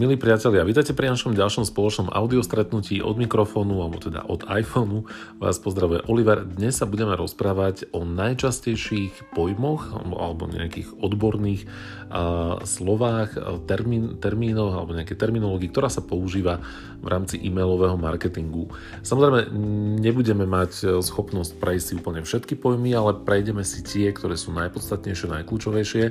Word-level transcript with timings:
Milí 0.00 0.16
priatelia, 0.16 0.64
vítajte 0.64 0.96
pri 0.96 1.12
našom 1.12 1.36
ďalšom 1.36 1.68
spoločnom 1.68 2.08
audio 2.08 2.40
stretnutí 2.40 3.04
od 3.04 3.20
mikrofónu, 3.20 3.84
alebo 3.84 4.00
teda 4.00 4.24
od 4.24 4.48
iPhoneu. 4.48 5.04
Vás 5.36 5.60
pozdravuje 5.60 6.08
Oliver. 6.08 6.40
Dnes 6.40 6.80
sa 6.80 6.88
budeme 6.88 7.12
rozprávať 7.20 7.92
o 7.92 8.08
najčastejších 8.08 9.36
pojmoch 9.36 9.92
alebo 9.92 10.48
nejakých 10.48 10.96
odborných 11.04 11.68
uh, 11.68 12.64
slovách, 12.64 13.36
termín, 13.68 14.16
termínoch 14.16 14.72
alebo 14.72 14.96
nejaké 14.96 15.20
terminológii, 15.20 15.68
ktorá 15.68 15.92
sa 15.92 16.00
používa 16.00 16.64
v 17.04 17.06
rámci 17.12 17.36
e-mailového 17.36 18.00
marketingu. 18.00 18.72
Samozrejme, 19.04 19.52
nebudeme 20.00 20.48
mať 20.48 21.04
schopnosť 21.04 21.60
prejsť 21.60 21.84
si 21.84 21.92
úplne 22.00 22.24
všetky 22.24 22.56
pojmy, 22.56 22.96
ale 22.96 23.20
prejdeme 23.20 23.68
si 23.68 23.84
tie, 23.84 24.08
ktoré 24.16 24.40
sú 24.40 24.48
najpodstatnejšie, 24.56 25.44
najkľúčovejšie 25.44 26.04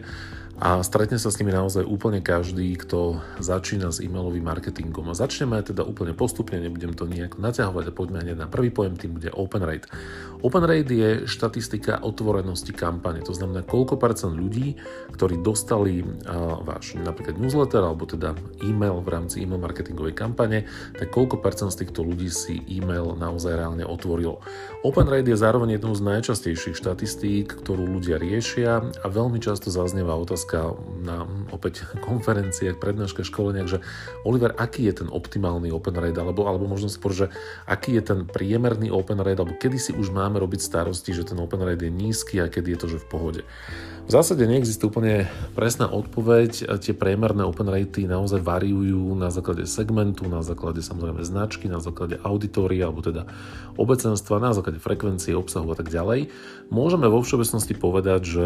a 0.59 0.83
stretne 0.83 1.15
sa 1.15 1.31
s 1.31 1.39
nimi 1.39 1.55
naozaj 1.55 1.87
úplne 1.87 2.19
každý, 2.19 2.75
kto 2.75 3.23
začína 3.39 3.95
s 3.95 4.03
e-mailovým 4.03 4.43
marketingom. 4.43 5.07
A 5.07 5.15
začneme 5.15 5.63
teda 5.63 5.87
úplne 5.87 6.11
postupne, 6.11 6.59
nebudem 6.59 6.91
to 6.91 7.07
nejak 7.07 7.39
naťahovať 7.39 7.89
a 7.89 7.95
poďme 7.95 8.19
hneď 8.27 8.37
na 8.43 8.51
prvý 8.51 8.67
pojem, 8.67 8.99
tým 8.99 9.15
bude 9.15 9.31
Open 9.31 9.63
Rate. 9.63 9.87
Open 10.43 10.63
Rate 10.67 10.91
je 10.91 11.09
štatistika 11.27 12.03
otvorenosti 12.03 12.75
kampane, 12.75 13.23
to 13.23 13.31
znamená 13.31 13.63
koľko 13.63 13.95
percent 13.95 14.35
ľudí, 14.35 14.75
ktorí 15.15 15.39
dostali 15.39 16.03
uh, 16.03 16.59
váš 16.63 16.95
napríklad 16.99 17.39
newsletter 17.39 17.83
alebo 17.83 18.03
teda 18.07 18.35
e-mail 18.63 18.99
v 18.99 19.09
rámci 19.15 19.43
e-mail 19.43 19.63
marketingovej 19.63 20.15
kampane, 20.15 20.67
tak 20.95 21.11
koľko 21.11 21.39
percent 21.39 21.71
z 21.71 21.87
týchto 21.87 22.03
ľudí 22.03 22.27
si 22.27 22.59
e-mail 22.67 23.15
naozaj 23.15 23.55
reálne 23.55 23.87
otvorilo. 23.87 24.43
Open 24.83 25.07
Rate 25.07 25.31
je 25.31 25.39
zároveň 25.39 25.79
jednou 25.79 25.95
z 25.95 26.03
najčastejších 26.03 26.75
štatistík, 26.75 27.63
ktorú 27.63 27.83
ľudia 27.83 28.19
riešia 28.19 28.83
a 28.83 29.07
veľmi 29.07 29.39
často 29.43 29.71
zaznieva 29.71 30.15
otázka, 30.15 30.48
otázka 30.49 30.81
na 31.05 31.29
opäť 31.53 31.85
konferenciách, 32.07 32.81
prednáškach, 32.81 33.25
školeniach, 33.25 33.69
že 33.69 33.79
Oliver, 34.25 34.57
aký 34.57 34.89
je 34.89 35.05
ten 35.05 35.09
optimálny 35.09 35.69
open 35.69 35.93
rate, 35.93 36.17
alebo, 36.17 36.49
alebo 36.49 36.65
možno 36.65 36.89
skôr, 36.89 37.13
že 37.13 37.25
aký 37.69 37.97
je 38.01 38.03
ten 38.03 38.19
priemerný 38.25 38.89
open 38.89 39.21
rate, 39.21 39.39
alebo 39.39 39.55
kedy 39.55 39.77
si 39.77 39.91
už 39.93 40.09
máme 40.09 40.41
robiť 40.41 40.59
starosti, 40.61 41.13
že 41.13 41.29
ten 41.29 41.37
open 41.37 41.61
rate 41.61 41.85
je 41.85 41.93
nízky 41.93 42.41
a 42.41 42.49
kedy 42.49 42.75
je 42.75 42.79
to, 42.79 42.87
že 42.97 43.01
v 43.05 43.09
pohode. 43.09 43.41
V 44.09 44.17
zásade 44.17 44.41
neexistuje 44.41 44.89
úplne 44.89 45.29
presná 45.53 45.85
odpoveď. 45.85 46.81
Tie 46.81 46.97
priemerné 46.97 47.45
open 47.45 47.69
ratey 47.69 48.09
naozaj 48.09 48.41
variujú 48.41 49.13
na 49.13 49.29
základe 49.29 49.69
segmentu, 49.69 50.25
na 50.25 50.41
základe 50.41 50.81
samozrejme 50.81 51.21
značky, 51.21 51.69
na 51.69 51.77
základe 51.77 52.17
auditoria 52.25 52.89
alebo 52.89 53.05
teda 53.05 53.29
obecenstva, 53.77 54.41
na 54.41 54.57
základe 54.57 54.81
frekvencie, 54.81 55.37
obsahu 55.37 55.69
a 55.69 55.77
tak 55.77 55.93
ďalej. 55.93 56.33
Môžeme 56.73 57.05
vo 57.05 57.21
všeobecnosti 57.21 57.77
povedať, 57.77 58.21
že 58.25 58.45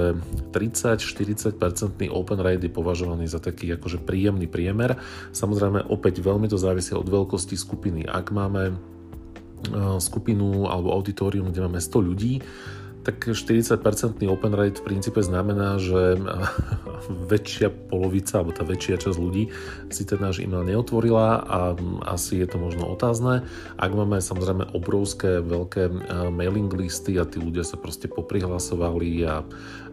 30-40% 0.51 1.92
open 2.09 2.39
rate 2.41 2.66
je 2.66 2.72
považovaný 2.73 3.30
za 3.30 3.38
taký 3.38 3.73
akože 3.77 4.02
príjemný 4.02 4.49
priemer. 4.49 4.97
Samozrejme 5.31 5.89
opäť 5.89 6.23
veľmi 6.23 6.50
to 6.50 6.58
závisí 6.58 6.97
od 6.97 7.05
veľkosti 7.05 7.55
skupiny. 7.58 8.05
Ak 8.09 8.33
máme 8.33 8.73
eh, 8.73 8.75
skupinu 10.02 10.67
alebo 10.69 10.94
auditorium, 10.94 11.53
kde 11.53 11.66
máme 11.66 11.80
100 11.80 12.09
ľudí, 12.09 12.33
tak 13.03 13.35
40% 13.35 13.83
open 14.31 14.55
rate 14.55 14.80
v 14.80 14.95
princípe 14.95 15.19
znamená, 15.19 15.75
že 15.77 16.16
väčšia 17.31 17.91
polovica, 17.91 18.39
alebo 18.39 18.55
tá 18.55 18.63
väčšia 18.63 18.95
časť 18.95 19.17
ľudí 19.19 19.52
si 19.91 20.07
ten 20.07 20.23
náš 20.23 20.39
e-mail 20.39 20.63
neotvorila 20.63 21.44
a 21.44 21.59
asi 22.07 22.39
je 22.39 22.47
to 22.47 22.57
možno 22.57 22.88
otázne. 22.88 23.44
Ak 23.75 23.91
máme 23.91 24.23
samozrejme 24.23 24.72
obrovské, 24.72 25.44
veľké 25.44 25.83
e, 25.91 25.94
mailing 26.31 26.72
listy 26.72 27.19
a 27.19 27.28
tí 27.28 27.44
ľudia 27.44 27.67
sa 27.67 27.75
proste 27.75 28.07
poprihlasovali 28.07 29.28
a, 29.28 29.44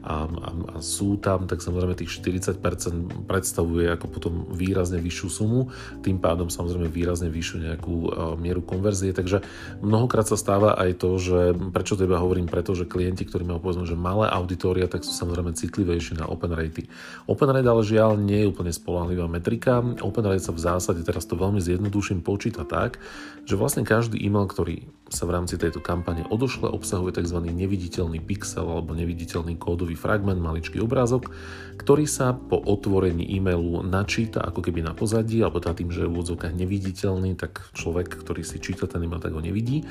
a, 0.00 0.24
a, 0.26 0.50
a 0.74 0.76
sú 0.80 1.20
tam, 1.20 1.44
tak 1.44 1.60
samozrejme 1.60 1.96
tých 1.96 2.20
40% 2.24 3.28
predstavuje 3.28 3.88
ako 3.92 4.06
potom 4.08 4.34
výrazne 4.52 4.98
vyššiu 5.00 5.28
sumu, 5.28 5.68
tým 6.00 6.16
pádom 6.16 6.48
samozrejme 6.48 6.88
výrazne 6.88 7.28
vyššiu 7.28 7.56
nejakú 7.68 7.94
e, 8.06 8.08
mieru 8.40 8.64
konverzie, 8.64 9.12
takže 9.12 9.44
mnohokrát 9.84 10.24
sa 10.24 10.40
stáva 10.40 10.76
aj 10.76 11.00
to, 11.00 11.10
že 11.20 11.38
prečo 11.72 11.94
to 11.96 12.08
iba 12.08 12.16
hovorím, 12.16 12.48
pretože 12.48 12.88
klienti, 12.88 13.28
ktorí 13.28 13.44
majú 13.44 13.60
povedzme, 13.60 13.84
že 13.84 13.96
malé 13.98 14.28
auditória, 14.32 14.88
tak 14.88 15.04
sú 15.04 15.12
samozrejme 15.12 15.52
citlivejší 15.52 16.16
na 16.16 16.28
open 16.28 16.52
rate. 16.56 16.88
Open 17.28 17.50
rate 17.52 17.68
ale 17.68 17.82
žiaľ 17.84 18.16
nie 18.16 18.44
je 18.44 18.50
úplne 18.50 18.72
spolahlivá 18.72 19.28
metrika. 19.28 19.84
Open 20.00 20.24
rate 20.24 20.44
sa 20.44 20.56
v 20.56 20.64
zásade, 20.64 21.04
teraz 21.04 21.28
to 21.28 21.36
veľmi 21.36 21.60
zjednoduším, 21.60 22.24
počíta 22.24 22.64
tak, 22.64 22.98
že 23.44 23.58
vlastne 23.58 23.82
každý 23.82 24.20
e-mail, 24.22 24.46
ktorý 24.46 24.86
sa 25.10 25.26
v 25.26 25.34
rámci 25.34 25.58
tejto 25.58 25.82
kampane 25.82 26.22
odošle, 26.30 26.70
obsahuje 26.70 27.18
tzv. 27.18 27.42
neviditeľný 27.50 28.22
pixel 28.22 28.62
alebo 28.62 28.94
neviditeľný 28.94 29.58
kódový 29.58 29.89
fragment, 29.94 30.42
maličký 30.42 30.82
obrázok, 30.82 31.32
ktorý 31.80 32.04
sa 32.04 32.36
po 32.36 32.60
otvorení 32.60 33.24
e-mailu 33.24 33.80
načíta 33.86 34.44
ako 34.44 34.60
keby 34.60 34.84
na 34.84 34.92
pozadí, 34.92 35.40
alebo 35.40 35.62
teda 35.62 35.78
tým, 35.78 35.90
že 35.90 36.04
je 36.04 36.08
v 36.08 36.14
úvodzovkách 36.18 36.54
neviditeľný, 36.54 37.38
tak 37.40 37.64
človek, 37.72 38.20
ktorý 38.20 38.44
si 38.44 38.60
číta 38.60 38.84
ten 38.84 39.00
e-mail, 39.00 39.22
tak 39.22 39.32
ho 39.32 39.40
nevidí. 39.40 39.86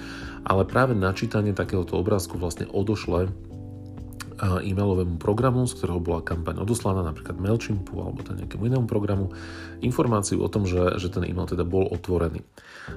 Ale 0.46 0.70
práve 0.70 0.94
načítanie 0.94 1.58
takéhoto 1.58 1.98
obrázku 1.98 2.38
vlastne 2.38 2.70
odošle 2.70 3.34
e-mailovému 4.40 5.20
programu, 5.20 5.68
z 5.68 5.76
ktorého 5.76 6.00
bola 6.00 6.24
kampaň 6.24 6.64
odoslaná, 6.64 7.04
napríklad 7.04 7.36
MailChimpu 7.36 7.94
alebo 8.00 8.24
teda 8.24 8.46
nejakému 8.46 8.64
inému 8.72 8.86
programu, 8.88 9.36
informáciu 9.84 10.40
o 10.40 10.50
tom, 10.52 10.64
že, 10.64 10.96
že 11.00 11.12
ten 11.12 11.28
e-mail 11.28 11.48
teda 11.48 11.68
bol 11.68 11.88
otvorený. 11.92 12.44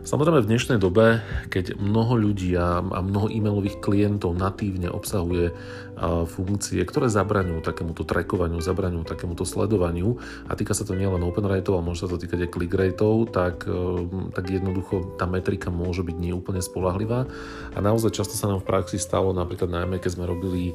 Samozrejme 0.07 0.41
v 0.41 0.51
dnešnej 0.51 0.79
dobe, 0.81 1.21
keď 1.53 1.77
mnoho 1.77 2.17
ľudí 2.17 2.55
a, 2.57 2.81
a 2.81 2.99
mnoho 3.05 3.29
e-mailových 3.29 3.83
klientov 3.83 4.39
natívne 4.39 4.89
obsahuje 4.89 5.53
a, 5.53 6.25
funkcie, 6.25 6.81
ktoré 6.87 7.11
zabraňujú 7.11 7.61
takémuto 7.61 8.07
trackovaniu, 8.07 8.63
zabraňujú 8.63 9.05
takémuto 9.05 9.45
sledovaniu 9.45 10.17
a 10.49 10.57
týka 10.57 10.73
sa 10.73 10.87
to 10.87 10.97
nielen 10.97 11.21
open 11.27 11.45
rateov, 11.45 11.83
ale 11.83 11.87
môže 11.93 12.07
sa 12.07 12.11
to 12.11 12.23
týkať 12.23 12.49
aj 12.49 12.51
click 12.55 12.73
rateov, 12.73 13.29
tak, 13.35 13.67
e, 13.67 14.09
tak 14.33 14.45
jednoducho 14.49 15.19
tá 15.21 15.29
metrika 15.29 15.69
môže 15.69 16.07
byť 16.07 16.17
neúplne 16.17 16.63
spolahlivá 16.65 17.29
a 17.75 17.79
naozaj 17.79 18.15
často 18.15 18.39
sa 18.39 18.49
nám 18.49 18.65
v 18.65 18.69
praxi 18.69 18.97
stalo, 18.97 19.37
napríklad 19.37 19.69
najmä 19.69 20.01
keď 20.01 20.11
sme 20.17 20.25
robili 20.25 20.73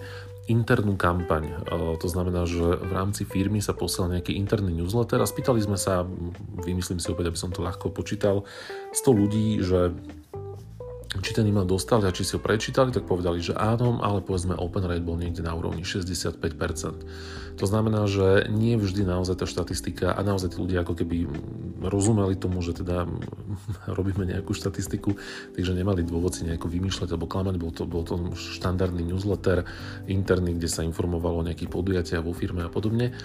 internú 0.47 0.95
kampaň. 0.95 1.43
E, 1.47 1.55
to 1.99 2.07
znamená, 2.07 2.47
že 2.47 2.63
v 2.63 2.91
rámci 2.91 3.23
firmy 3.27 3.59
sa 3.59 3.75
posiel 3.75 4.07
nejaký 4.11 4.33
interný 4.35 4.73
newsletter 4.73 5.19
a 5.21 5.27
spýtali 5.29 5.59
sme 5.61 5.75
sa, 5.75 6.07
vymyslím 6.63 6.99
si 6.99 7.11
opäť, 7.11 7.31
aby 7.31 7.39
som 7.39 7.51
to 7.51 7.63
ľahko 7.63 7.91
počítal, 7.91 8.47
100 8.95 9.21
ľudí, 9.21 9.47
že 9.61 9.93
či 11.07 11.31
ten 11.31 11.47
e-mail 11.47 11.63
dostali 11.63 12.03
a 12.03 12.11
či 12.11 12.27
si 12.27 12.35
ho 12.35 12.41
prečítali, 12.43 12.91
tak 12.91 13.07
povedali, 13.07 13.39
že 13.39 13.55
áno, 13.55 14.03
ale 14.03 14.19
povedzme 14.19 14.59
open 14.59 14.83
rate 14.83 15.03
bol 15.03 15.15
niekde 15.15 15.39
na 15.39 15.55
úrovni 15.55 15.87
65%. 15.87 17.57
To 17.57 17.65
znamená, 17.65 18.05
že 18.05 18.45
nie 18.53 18.77
vždy 18.77 19.07
naozaj 19.07 19.41
tá 19.41 19.45
štatistika 19.49 20.13
a 20.13 20.19
naozaj 20.21 20.53
tí 20.53 20.57
ľudia 20.61 20.85
ako 20.85 20.93
keby 20.93 21.25
rozumeli 21.81 22.35
tomu, 22.37 22.59
že 22.59 22.77
teda 22.77 23.07
robíme 23.97 24.27
nejakú 24.27 24.51
štatistiku, 24.51 25.15
takže 25.55 25.71
nemali 25.73 26.03
dôvod 26.03 26.35
si 26.35 26.43
nejako 26.43 26.69
vymýšľať 26.69 27.09
alebo 27.15 27.25
klamať, 27.25 27.55
bol 27.55 27.71
to, 27.71 27.83
bol 27.87 28.03
to 28.03 28.19
štandardný 28.35 29.07
newsletter 29.07 29.63
interný, 30.11 30.59
kde 30.59 30.69
sa 30.69 30.85
informovalo 30.85 31.41
o 31.41 31.47
nejakých 31.47 31.71
podujatiach 31.71 32.21
vo 32.21 32.35
firme 32.35 32.67
a 32.67 32.69
podobne. 32.69 33.15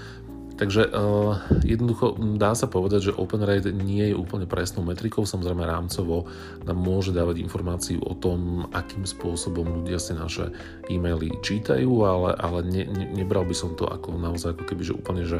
Takže 0.52 0.92
uh, 0.92 1.40
jednoducho 1.64 2.16
dá 2.36 2.52
sa 2.52 2.68
povedať, 2.68 3.10
že 3.10 3.16
open 3.16 3.42
rate 3.42 3.72
nie 3.72 4.12
je 4.12 4.16
úplne 4.16 4.44
presnou 4.44 4.84
metrikou, 4.84 5.24
samozrejme 5.24 5.64
rámcovo 5.64 6.28
nám 6.68 6.78
môže 6.78 7.10
dávať 7.10 7.40
informáciu 7.40 8.04
o 8.04 8.12
tom, 8.12 8.68
akým 8.70 9.08
spôsobom 9.08 9.82
ľudia 9.82 9.96
si 9.96 10.12
naše 10.12 10.52
e-maily 10.92 11.32
čítajú, 11.40 12.04
ale, 12.04 12.36
ale 12.36 12.58
ne, 12.68 12.84
ne, 12.84 13.06
nebral 13.16 13.48
by 13.48 13.56
som 13.56 13.72
to 13.72 13.88
ako 13.88 14.14
naozaj 14.20 14.52
ako 14.52 14.64
keby, 14.68 14.82
že 14.84 14.94
úplne 14.94 15.22
že 15.24 15.38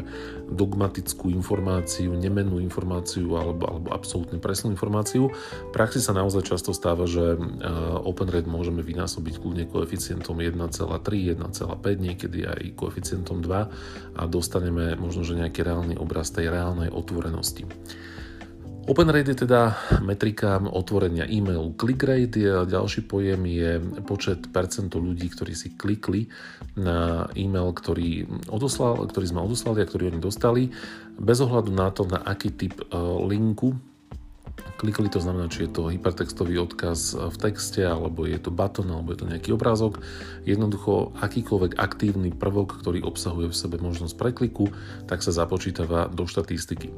dogmatickú 0.49 1.29
informáciu, 1.29 2.13
nemennú 2.17 2.57
informáciu 2.57 3.37
alebo, 3.37 3.69
alebo 3.69 3.87
absolútne 3.93 4.41
presnú 4.41 4.73
informáciu. 4.73 5.29
V 5.29 5.71
praxi 5.71 6.01
sa 6.01 6.17
naozaj 6.17 6.49
často 6.49 6.73
stáva, 6.73 7.05
že 7.05 7.37
uh, 7.37 8.01
open 8.01 8.27
rate 8.33 8.49
môžeme 8.49 8.81
vynásobiť 8.81 9.39
kľudne 9.39 9.65
koeficientom 9.69 10.41
1,3, 10.41 11.37
1,5, 11.37 11.37
niekedy 12.01 12.49
aj 12.49 12.61
koeficientom 12.75 13.45
2 13.45 14.12
a 14.15 14.29
dostaneme 14.29 14.95
možno, 14.95 15.25
že 15.25 15.37
nejaký 15.37 15.65
reálny 15.65 15.95
obraz 15.97 16.29
tej 16.29 16.49
reálnej 16.49 16.89
otvorenosti. 16.93 17.65
Open 18.83 19.07
rate 19.07 19.31
je 19.31 19.47
teda 19.47 19.79
metrika 20.03 20.59
otvorenia 20.59 21.23
e-mailu. 21.23 21.71
Click 21.79 22.03
rate 22.03 22.35
je 22.35 22.51
ďalší 22.67 23.07
pojem, 23.07 23.47
je 23.47 23.79
počet 24.03 24.51
percento 24.51 24.99
ľudí, 24.99 25.31
ktorí 25.31 25.55
si 25.55 25.71
klikli 25.79 26.27
na 26.75 27.31
e-mail, 27.31 27.71
ktorý, 27.71 28.27
odoslal, 28.51 29.07
ktorý 29.07 29.25
sme 29.31 29.39
odoslali 29.39 29.79
a 29.79 29.87
ktorý 29.87 30.11
oni 30.11 30.19
dostali, 30.19 30.67
bez 31.15 31.39
ohľadu 31.39 31.71
na 31.71 31.95
to, 31.95 32.03
na 32.03 32.27
aký 32.27 32.51
typ 32.51 32.75
e, 32.75 32.85
linku 33.23 33.71
klikli, 34.77 35.07
to 35.07 35.23
znamená, 35.23 35.47
či 35.47 35.63
je 35.63 35.71
to 35.71 35.87
hypertextový 35.87 36.59
odkaz 36.59 37.15
v 37.15 37.37
texte, 37.39 37.79
alebo 37.79 38.27
je 38.27 38.35
to 38.35 38.51
button, 38.51 38.91
alebo 38.91 39.15
je 39.15 39.23
to 39.23 39.29
nejaký 39.31 39.49
obrázok. 39.55 40.03
Jednoducho 40.43 41.15
akýkoľvek 41.23 41.79
aktívny 41.79 42.35
prvok, 42.35 42.83
ktorý 42.83 42.99
obsahuje 43.07 43.47
v 43.47 43.59
sebe 43.59 43.79
možnosť 43.79 44.19
prekliku, 44.19 44.67
tak 45.07 45.23
sa 45.23 45.31
započítava 45.31 46.11
do 46.11 46.27
štatistiky. 46.27 46.91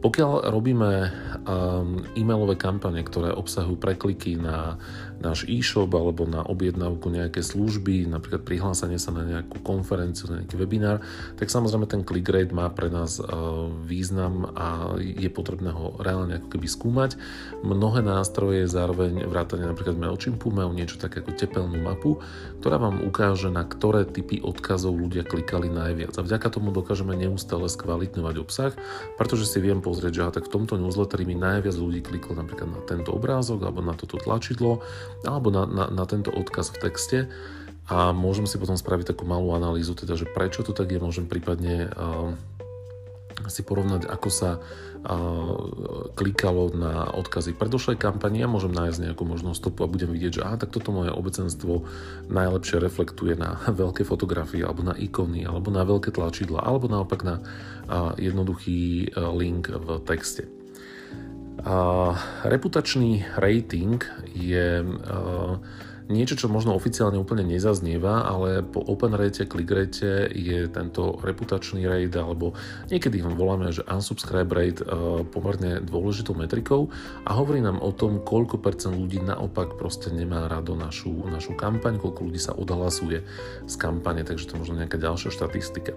Pokiaľ 0.00 0.48
robíme 0.48 0.90
um, 0.96 2.00
e-mailové 2.16 2.56
kampane, 2.56 3.04
ktoré 3.04 3.36
obsahujú 3.36 3.76
prekliky 3.76 4.40
na 4.40 4.80
náš 5.20 5.44
e-shop 5.44 5.92
alebo 5.92 6.24
na 6.24 6.40
objednávku 6.40 7.12
nejaké 7.12 7.44
služby, 7.44 8.08
napríklad 8.08 8.42
prihlásenie 8.42 8.96
sa 8.96 9.12
na 9.12 9.22
nejakú 9.22 9.60
konferenciu, 9.60 10.32
na 10.32 10.40
nejaký 10.42 10.56
webinár, 10.56 11.04
tak 11.36 11.52
samozrejme 11.52 11.84
ten 11.84 12.02
click 12.02 12.26
rate 12.32 12.56
má 12.56 12.66
pre 12.72 12.88
nás 12.88 13.20
uh, 13.20 13.68
význam 13.84 14.48
a 14.56 14.96
je 14.96 15.28
potrebné 15.28 15.70
ho 15.70 16.00
reálne 16.00 16.40
ako 16.40 16.48
keby 16.56 16.66
skúmať. 16.66 17.10
Mnohé 17.60 18.00
nástroje 18.00 18.64
zároveň 18.64 19.28
vrátane 19.28 19.68
napríklad 19.68 20.00
MailChimpu 20.00 20.48
majú 20.48 20.72
niečo 20.72 20.96
také 20.96 21.20
ako 21.20 21.36
tepelnú 21.36 21.76
mapu, 21.76 22.18
ktorá 22.64 22.80
vám 22.80 23.04
ukáže, 23.04 23.52
na 23.52 23.68
ktoré 23.68 24.08
typy 24.08 24.40
odkazov 24.40 24.96
ľudia 24.96 25.22
klikali 25.28 25.68
najviac. 25.68 26.16
A 26.16 26.24
vďaka 26.24 26.48
tomu 26.48 26.72
dokážeme 26.72 27.12
neustále 27.12 27.68
skvalitňovať 27.68 28.34
obsah, 28.40 28.72
pretože 29.20 29.44
si 29.44 29.60
viem 29.60 29.84
pozrieť, 29.84 30.12
že 30.16 30.40
tak 30.40 30.48
v 30.48 30.54
tomto 30.56 30.80
newsletteri 30.80 31.28
mi 31.28 31.36
najviac 31.36 31.76
ľudí 31.76 32.00
kliklo 32.00 32.40
napríklad 32.40 32.68
na 32.72 32.80
tento 32.88 33.12
obrázok 33.12 33.68
alebo 33.68 33.84
na 33.84 33.92
toto 33.92 34.16
tlačidlo 34.16 34.80
alebo 35.24 35.52
na, 35.52 35.66
na, 35.68 35.84
na 35.90 36.04
tento 36.08 36.32
odkaz 36.32 36.72
v 36.74 36.80
texte. 36.80 37.18
A 37.90 38.14
môžem 38.14 38.46
si 38.46 38.54
potom 38.54 38.78
spraviť 38.78 39.14
takú 39.14 39.26
malú 39.26 39.50
analýzu, 39.50 39.98
teda, 39.98 40.14
že 40.14 40.30
prečo 40.30 40.62
to 40.62 40.70
tak 40.70 40.94
je, 40.94 41.02
môžem 41.02 41.26
prípadne 41.26 41.90
uh, 41.90 42.30
si 43.50 43.66
porovnať, 43.66 44.06
ako 44.06 44.28
sa 44.30 44.62
uh, 44.62 45.54
klikalo 46.14 46.70
na 46.70 47.10
odkazy 47.10 47.58
predošlej 47.58 47.98
kampani. 47.98 48.46
A 48.46 48.52
môžem 48.52 48.70
nájsť 48.70 49.10
nejakú 49.10 49.26
možnosť 49.26 49.58
stopu 49.58 49.82
a 49.82 49.90
budem 49.90 50.06
vidieť, 50.06 50.38
že 50.38 50.44
aha, 50.46 50.62
tak 50.62 50.70
toto 50.70 50.94
moje 50.94 51.10
obecenstvo 51.10 51.82
najlepšie 52.30 52.78
reflektuje 52.78 53.34
na 53.34 53.58
veľké 53.82 54.06
fotografie 54.06 54.62
alebo 54.62 54.86
na 54.86 54.94
ikony 54.94 55.42
alebo 55.42 55.74
na 55.74 55.82
veľké 55.82 56.14
tlačidla 56.14 56.62
alebo 56.62 56.86
naopak 56.86 57.26
na 57.26 57.42
uh, 57.42 58.14
jednoduchý 58.14 59.10
uh, 59.16 59.34
link 59.34 59.66
v 59.66 59.98
texte. 60.06 60.59
A 61.60 62.16
reputačný 62.48 63.24
rating 63.36 64.00
je 64.32 64.80
niečo, 66.10 66.34
čo 66.34 66.50
možno 66.50 66.74
oficiálne 66.74 67.22
úplne 67.22 67.46
nezaznieva, 67.46 68.26
ale 68.26 68.66
po 68.66 68.82
open 68.82 69.14
rate, 69.14 69.46
click 69.46 69.70
rate 69.70 70.26
je 70.34 70.66
tento 70.66 71.22
reputačný 71.22 71.86
rate, 71.86 72.18
alebo 72.18 72.58
niekedy 72.90 73.22
ho 73.22 73.30
voláme, 73.30 73.70
že 73.70 73.86
unsubscribe 73.86 74.50
rate 74.50 74.82
pomerne 75.30 75.78
dôležitou 75.78 76.34
metrikou 76.34 76.90
a 77.22 77.30
hovorí 77.38 77.62
nám 77.62 77.78
o 77.78 77.94
tom, 77.94 78.26
koľko 78.26 78.58
percent 78.58 78.98
ľudí 78.98 79.22
naopak 79.22 79.78
proste 79.78 80.10
nemá 80.10 80.50
rado 80.50 80.74
našu, 80.74 81.30
našu 81.30 81.54
kampaň, 81.54 82.02
koľko 82.02 82.26
ľudí 82.26 82.42
sa 82.42 82.58
odhlasuje 82.58 83.22
z 83.70 83.74
kampane, 83.78 84.26
takže 84.26 84.50
to 84.50 84.58
možno 84.58 84.82
nejaká 84.82 84.98
ďalšia 84.98 85.30
štatistika. 85.30 85.94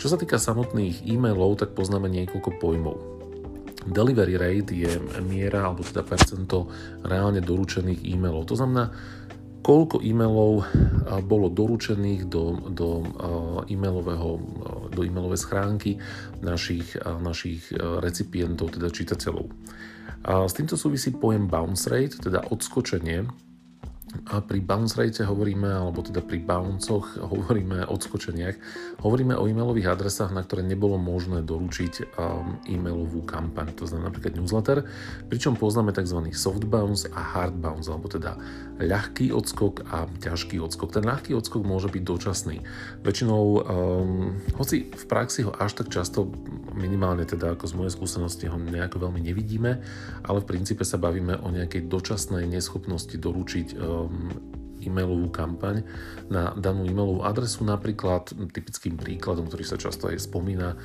Čo 0.00 0.08
sa 0.08 0.16
týka 0.16 0.40
samotných 0.40 1.04
e-mailov, 1.04 1.60
tak 1.60 1.76
poznáme 1.76 2.08
niekoľko 2.08 2.56
pojmov. 2.56 3.09
Delivery 3.86 4.36
rate 4.36 4.76
je 4.76 4.92
miera, 5.24 5.64
alebo 5.68 5.80
teda 5.80 6.04
percento 6.04 6.68
reálne 7.04 7.40
doručených 7.40 8.04
e-mailov. 8.12 8.44
To 8.52 8.56
znamená, 8.60 8.92
koľko 9.60 10.00
e-mailov 10.04 10.64
bolo 11.24 11.52
doručených 11.52 12.28
do, 12.28 12.60
do, 12.72 12.88
e-mailového, 13.68 14.30
do 14.88 15.00
e-mailovej 15.04 15.40
schránky 15.40 16.00
našich, 16.40 16.96
našich 17.00 17.68
recipientov, 17.76 18.72
teda 18.76 18.88
čitateľov. 18.88 19.48
A 20.28 20.44
s 20.44 20.52
týmto 20.52 20.76
súvisí 20.76 21.12
pojem 21.16 21.48
bounce 21.48 21.88
rate, 21.88 22.20
teda 22.20 22.52
odskočenie 22.52 23.24
a 24.10 24.42
pri 24.42 24.58
bounce 24.58 24.98
rate 24.98 25.22
hovoríme, 25.22 25.70
alebo 25.70 26.02
teda 26.02 26.18
pri 26.18 26.42
bouncoch 26.42 27.14
hovoríme 27.22 27.86
o 27.86 27.94
odskočeniach, 27.94 28.56
hovoríme 29.06 29.38
o 29.38 29.46
e-mailových 29.46 29.94
adresách, 29.94 30.34
na 30.34 30.42
ktoré 30.42 30.66
nebolo 30.66 30.98
možné 30.98 31.46
doručiť 31.46 32.18
um, 32.18 32.58
e-mailovú 32.66 33.22
kampaň, 33.22 33.70
to 33.70 33.86
znamená 33.86 34.10
napríklad 34.10 34.34
newsletter, 34.34 34.82
pričom 35.30 35.54
poznáme 35.54 35.94
tzv. 35.94 36.26
soft 36.34 36.66
bounce 36.66 37.06
a 37.06 37.22
hard 37.22 37.54
bounce, 37.62 37.86
alebo 37.86 38.10
teda 38.10 38.34
ľahký 38.82 39.30
odskok 39.30 39.86
a 39.92 40.10
ťažký 40.18 40.58
odskok. 40.58 40.90
Ten 40.90 41.06
ľahký 41.06 41.36
odskok 41.36 41.62
môže 41.62 41.86
byť 41.92 42.02
dočasný. 42.02 42.66
Väčšinou, 43.06 43.44
um, 43.62 44.34
hoci 44.58 44.90
v 44.90 45.04
praxi 45.06 45.46
ho 45.46 45.54
až 45.54 45.78
tak 45.78 45.92
často, 45.92 46.26
minimálne 46.74 47.22
teda 47.22 47.54
ako 47.54 47.64
z 47.68 47.74
mojej 47.78 47.92
skúsenosti, 47.94 48.50
ho 48.50 48.58
nejako 48.58 49.06
veľmi 49.06 49.22
nevidíme, 49.22 49.78
ale 50.26 50.38
v 50.42 50.48
princípe 50.50 50.82
sa 50.82 50.98
bavíme 50.98 51.38
o 51.38 51.48
nejakej 51.52 51.86
dočasnej 51.86 52.48
neschopnosti 52.48 53.14
doručiť 53.14 53.68
um, 53.76 53.99
e-mailovú 54.80 55.28
kampaň 55.28 55.84
na 56.32 56.56
danú 56.56 56.88
e-mailovú 56.88 57.20
adresu. 57.20 57.62
Napríklad 57.68 58.32
typickým 58.32 58.96
príkladom, 58.96 59.46
ktorý 59.46 59.64
sa 59.64 59.76
často 59.76 60.08
aj 60.08 60.24
spomína 60.24 60.80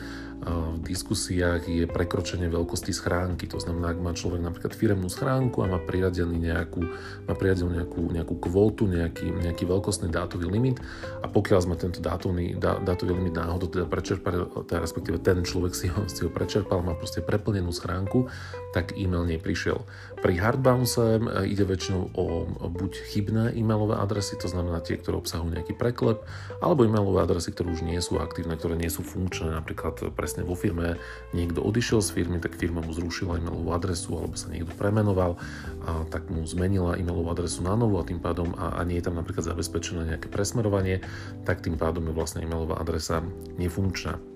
v 0.46 0.80
diskusiách, 0.84 1.66
je 1.66 1.88
prekročenie 1.88 2.52
veľkosti 2.52 2.92
schránky. 2.92 3.48
To 3.50 3.58
znamená, 3.58 3.96
ak 3.96 4.00
má 4.04 4.12
človek 4.12 4.44
napríklad 4.44 4.76
firemnú 4.76 5.08
schránku 5.08 5.64
a 5.64 5.72
má 5.72 5.80
priradený 5.80 6.38
nejakú, 6.52 6.86
má 7.26 7.34
priradenú 7.34 7.72
nejakú, 7.72 8.12
nejakú 8.12 8.36
kvótu, 8.38 8.86
nejaký, 8.86 9.32
nejaký 9.32 9.64
veľkostný 9.66 10.12
dátový 10.12 10.52
limit 10.52 10.78
a 11.24 11.32
pokiaľ 11.32 11.60
sme 11.66 11.76
tento 11.80 12.04
dátový, 12.04 12.60
dá, 12.60 12.78
dátový 12.78 13.16
limit 13.16 13.40
náhodou 13.40 13.72
teda 13.72 13.88
prečerpali, 13.88 14.38
teda 14.68 14.84
respektíve 14.84 15.18
ten 15.24 15.40
človek 15.42 15.74
si 15.74 15.88
ho, 15.90 16.04
si 16.06 16.28
ho 16.28 16.30
prečerpal, 16.30 16.84
má 16.84 16.94
proste 16.94 17.24
preplnenú 17.24 17.72
schránku, 17.72 18.28
tak 18.76 18.92
e-mail 19.00 19.24
neprišiel. 19.24 19.88
Pri 20.20 20.36
hardbounce 20.36 21.24
ide 21.48 21.64
väčšinou 21.64 22.12
o 22.12 22.26
buď 22.68 22.92
chybné 23.08 23.56
e-mailové 23.56 23.96
adresy, 23.96 24.36
to 24.36 24.52
znamená 24.52 24.84
tie, 24.84 25.00
ktoré 25.00 25.16
obsahujú 25.16 25.56
nejaký 25.56 25.80
preklep, 25.80 26.28
alebo 26.60 26.84
e-mailové 26.84 27.24
adresy, 27.24 27.56
ktoré 27.56 27.72
už 27.72 27.88
nie 27.88 27.96
sú 28.04 28.20
aktívne, 28.20 28.60
ktoré 28.60 28.76
nie 28.76 28.92
sú 28.92 29.00
funkčné. 29.00 29.56
Napríklad 29.56 30.12
presne 30.12 30.44
vo 30.44 30.60
firme 30.60 31.00
niekto 31.32 31.64
odišiel 31.64 32.04
z 32.04 32.12
firmy, 32.12 32.44
tak 32.44 32.60
firma 32.60 32.84
mu 32.84 32.92
zrušila 32.92 33.40
e-mailovú 33.40 33.72
adresu, 33.72 34.12
alebo 34.20 34.36
sa 34.36 34.52
niekto 34.52 34.76
premenoval, 34.76 35.40
a 35.88 36.04
tak 36.12 36.28
mu 36.28 36.44
zmenila 36.44 37.00
e-mailovú 37.00 37.32
adresu 37.32 37.64
na 37.64 37.80
novú 37.80 38.02
a 38.02 38.04
tým 38.04 38.20
pádom 38.20 38.52
a, 38.60 38.76
a 38.76 38.84
nie 38.84 39.00
je 39.00 39.08
tam 39.08 39.16
napríklad 39.16 39.48
zabezpečené 39.48 40.04
nejaké 40.04 40.28
presmerovanie, 40.28 41.00
tak 41.48 41.64
tým 41.64 41.80
pádom 41.80 42.04
je 42.10 42.18
vlastne 42.18 42.44
e-mailová 42.44 42.76
adresa 42.82 43.24
nefunkčná. 43.56 44.35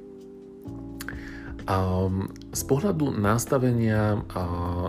Um, 1.70 2.34
z 2.50 2.66
pohľadu 2.66 3.14
nastavenia 3.14 4.26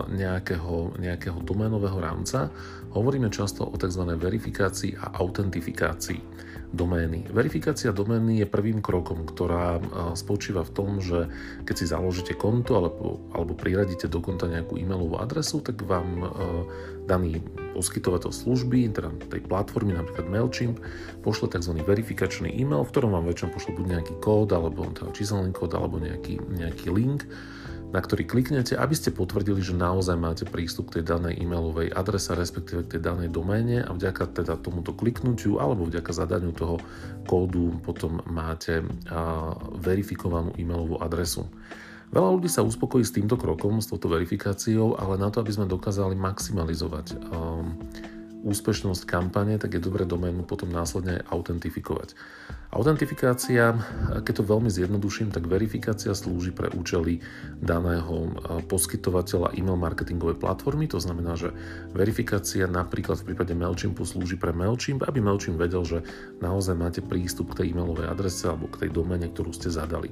nejakého, 0.09 0.97
nejakého 0.97 1.37
doménového 1.45 1.93
rámca 2.01 2.49
hovoríme 2.97 3.29
často 3.29 3.69
o 3.69 3.77
tzv. 3.77 4.01
verifikácii 4.17 4.97
a 4.97 5.21
autentifikácii 5.21 6.17
domény. 6.71 7.27
Verifikácia 7.27 7.91
domény 7.91 8.39
je 8.39 8.47
prvým 8.47 8.79
krokom, 8.79 9.27
ktorá 9.27 9.83
spočíva 10.15 10.63
v 10.63 10.71
tom, 10.71 10.89
že 11.03 11.27
keď 11.67 11.75
si 11.75 11.85
založíte 11.87 12.33
konto 12.39 12.79
alebo, 12.79 13.19
alebo 13.35 13.51
priradíte 13.53 14.07
do 14.07 14.23
konta 14.23 14.47
nejakú 14.47 14.79
e-mailovú 14.79 15.19
adresu, 15.19 15.59
tak 15.59 15.83
vám 15.83 16.31
daný 17.11 17.43
poskytovateľ 17.75 18.31
služby, 18.31 18.87
teda 18.95 19.11
tej 19.27 19.43
platformy, 19.43 19.99
napríklad 19.99 20.31
MailChimp, 20.31 20.79
pošle 21.27 21.51
tzv. 21.51 21.75
verifikačný 21.83 22.47
e-mail, 22.55 22.87
v 22.87 22.91
ktorom 22.91 23.19
vám 23.19 23.27
väčšinou 23.27 23.51
pošle 23.51 23.71
buď 23.75 23.85
nejaký 23.99 24.13
kód, 24.23 24.55
alebo 24.55 24.87
teda 24.95 25.11
číselný 25.11 25.51
kód, 25.51 25.75
alebo 25.75 25.99
nejaký, 25.99 26.39
nejaký 26.55 26.87
link, 26.87 27.27
na 27.91 27.99
ktorý 27.99 28.23
kliknete, 28.23 28.79
aby 28.79 28.95
ste 28.95 29.11
potvrdili, 29.11 29.59
že 29.59 29.75
naozaj 29.75 30.15
máte 30.15 30.43
prístup 30.47 30.91
k 30.91 30.99
tej 30.99 31.11
danej 31.11 31.43
e-mailovej 31.43 31.91
adrese, 31.91 32.31
respektíve 32.31 32.87
k 32.87 32.97
tej 32.97 33.01
danej 33.03 33.29
doméne 33.35 33.83
a 33.83 33.91
vďaka 33.91 34.31
teda 34.31 34.55
tomuto 34.59 34.95
kliknutiu 34.95 35.59
alebo 35.59 35.83
vďaka 35.83 36.11
zadaniu 36.15 36.55
toho 36.55 36.79
kódu 37.27 37.75
potom 37.83 38.23
máte 38.25 38.83
verifikovanú 39.75 40.55
e-mailovú 40.55 41.03
adresu. 41.03 41.47
Veľa 42.11 42.29
ľudí 42.35 42.51
sa 42.51 42.59
uspokojí 42.63 43.07
s 43.07 43.15
týmto 43.15 43.39
krokom, 43.39 43.79
s 43.79 43.87
touto 43.87 44.11
verifikáciou, 44.11 44.99
ale 44.99 45.15
na 45.15 45.31
to, 45.31 45.39
aby 45.39 45.51
sme 45.55 45.63
dokázali 45.63 46.11
maximalizovať 46.19 47.15
um, 47.31 47.79
úspešnosť 48.41 49.05
kampane, 49.05 49.61
tak 49.61 49.77
je 49.77 49.81
dobré 49.81 50.03
doménu 50.03 50.43
potom 50.43 50.73
následne 50.73 51.21
aj 51.21 51.23
autentifikovať. 51.29 52.17
Autentifikácia, 52.71 53.75
keď 54.23 54.33
to 54.41 54.43
veľmi 54.47 54.71
zjednoduším, 54.71 55.35
tak 55.35 55.43
verifikácia 55.43 56.15
slúži 56.15 56.55
pre 56.55 56.71
účely 56.71 57.19
daného 57.59 58.31
uh, 58.31 58.63
poskytovateľa 58.63 59.59
e-mail 59.59 59.75
marketingovej 59.75 60.39
platformy. 60.39 60.87
To 60.87 60.97
znamená, 60.97 61.35
že 61.35 61.51
verifikácia 61.91 62.71
napríklad 62.71 63.19
v 63.19 63.35
prípade 63.35 63.51
MailChimpu 63.51 64.07
slúži 64.07 64.39
pre 64.39 64.55
MailChimp, 64.55 65.03
aby 65.03 65.19
MailChimp 65.19 65.59
vedel, 65.59 65.83
že 65.83 65.99
naozaj 66.39 66.79
máte 66.79 67.01
prístup 67.03 67.51
k 67.51 67.63
tej 67.63 67.75
e-mailovej 67.75 68.07
adrese 68.07 68.47
alebo 68.47 68.71
k 68.71 68.87
tej 68.87 68.89
domene, 68.95 69.27
ktorú 69.27 69.51
ste 69.51 69.67
zadali. 69.67 70.07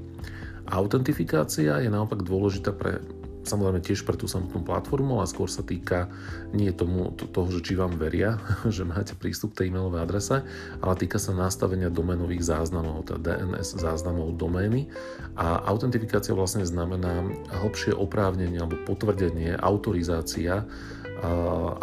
Autentifikácia 0.67 1.79
je 1.79 1.89
naopak 1.89 2.27
dôležitá 2.27 2.75
pre 2.75 2.99
samozrejme 3.43 3.79
tiež 3.79 4.03
pre 4.03 4.19
tú 4.19 4.27
samotnú 4.27 4.63
platformu, 4.63 5.19
ale 5.19 5.31
skôr 5.31 5.47
sa 5.47 5.63
týka 5.63 6.11
nie 6.51 6.71
tomu, 6.75 7.13
to, 7.15 7.25
toho, 7.29 7.47
že 7.53 7.71
či 7.71 7.73
vám 7.79 7.95
veria, 7.95 8.39
že 8.75 8.83
máte 8.83 9.15
prístup 9.15 9.55
k 9.55 9.63
tej 9.63 9.65
e-mailovej 9.71 10.01
adrese, 10.03 10.37
ale 10.83 10.93
týka 10.99 11.17
sa 11.21 11.31
nastavenia 11.31 11.93
domenových 11.93 12.43
záznamov, 12.43 13.07
teda 13.07 13.19
DNS 13.19 13.79
záznamov 13.79 14.35
domény. 14.35 14.91
A 15.39 15.63
autentifikácia 15.69 16.35
vlastne 16.35 16.67
znamená 16.67 17.23
hlbšie 17.63 17.95
oprávnenie 17.95 18.59
alebo 18.59 18.79
potvrdenie, 18.83 19.55
autorizácia, 19.59 20.67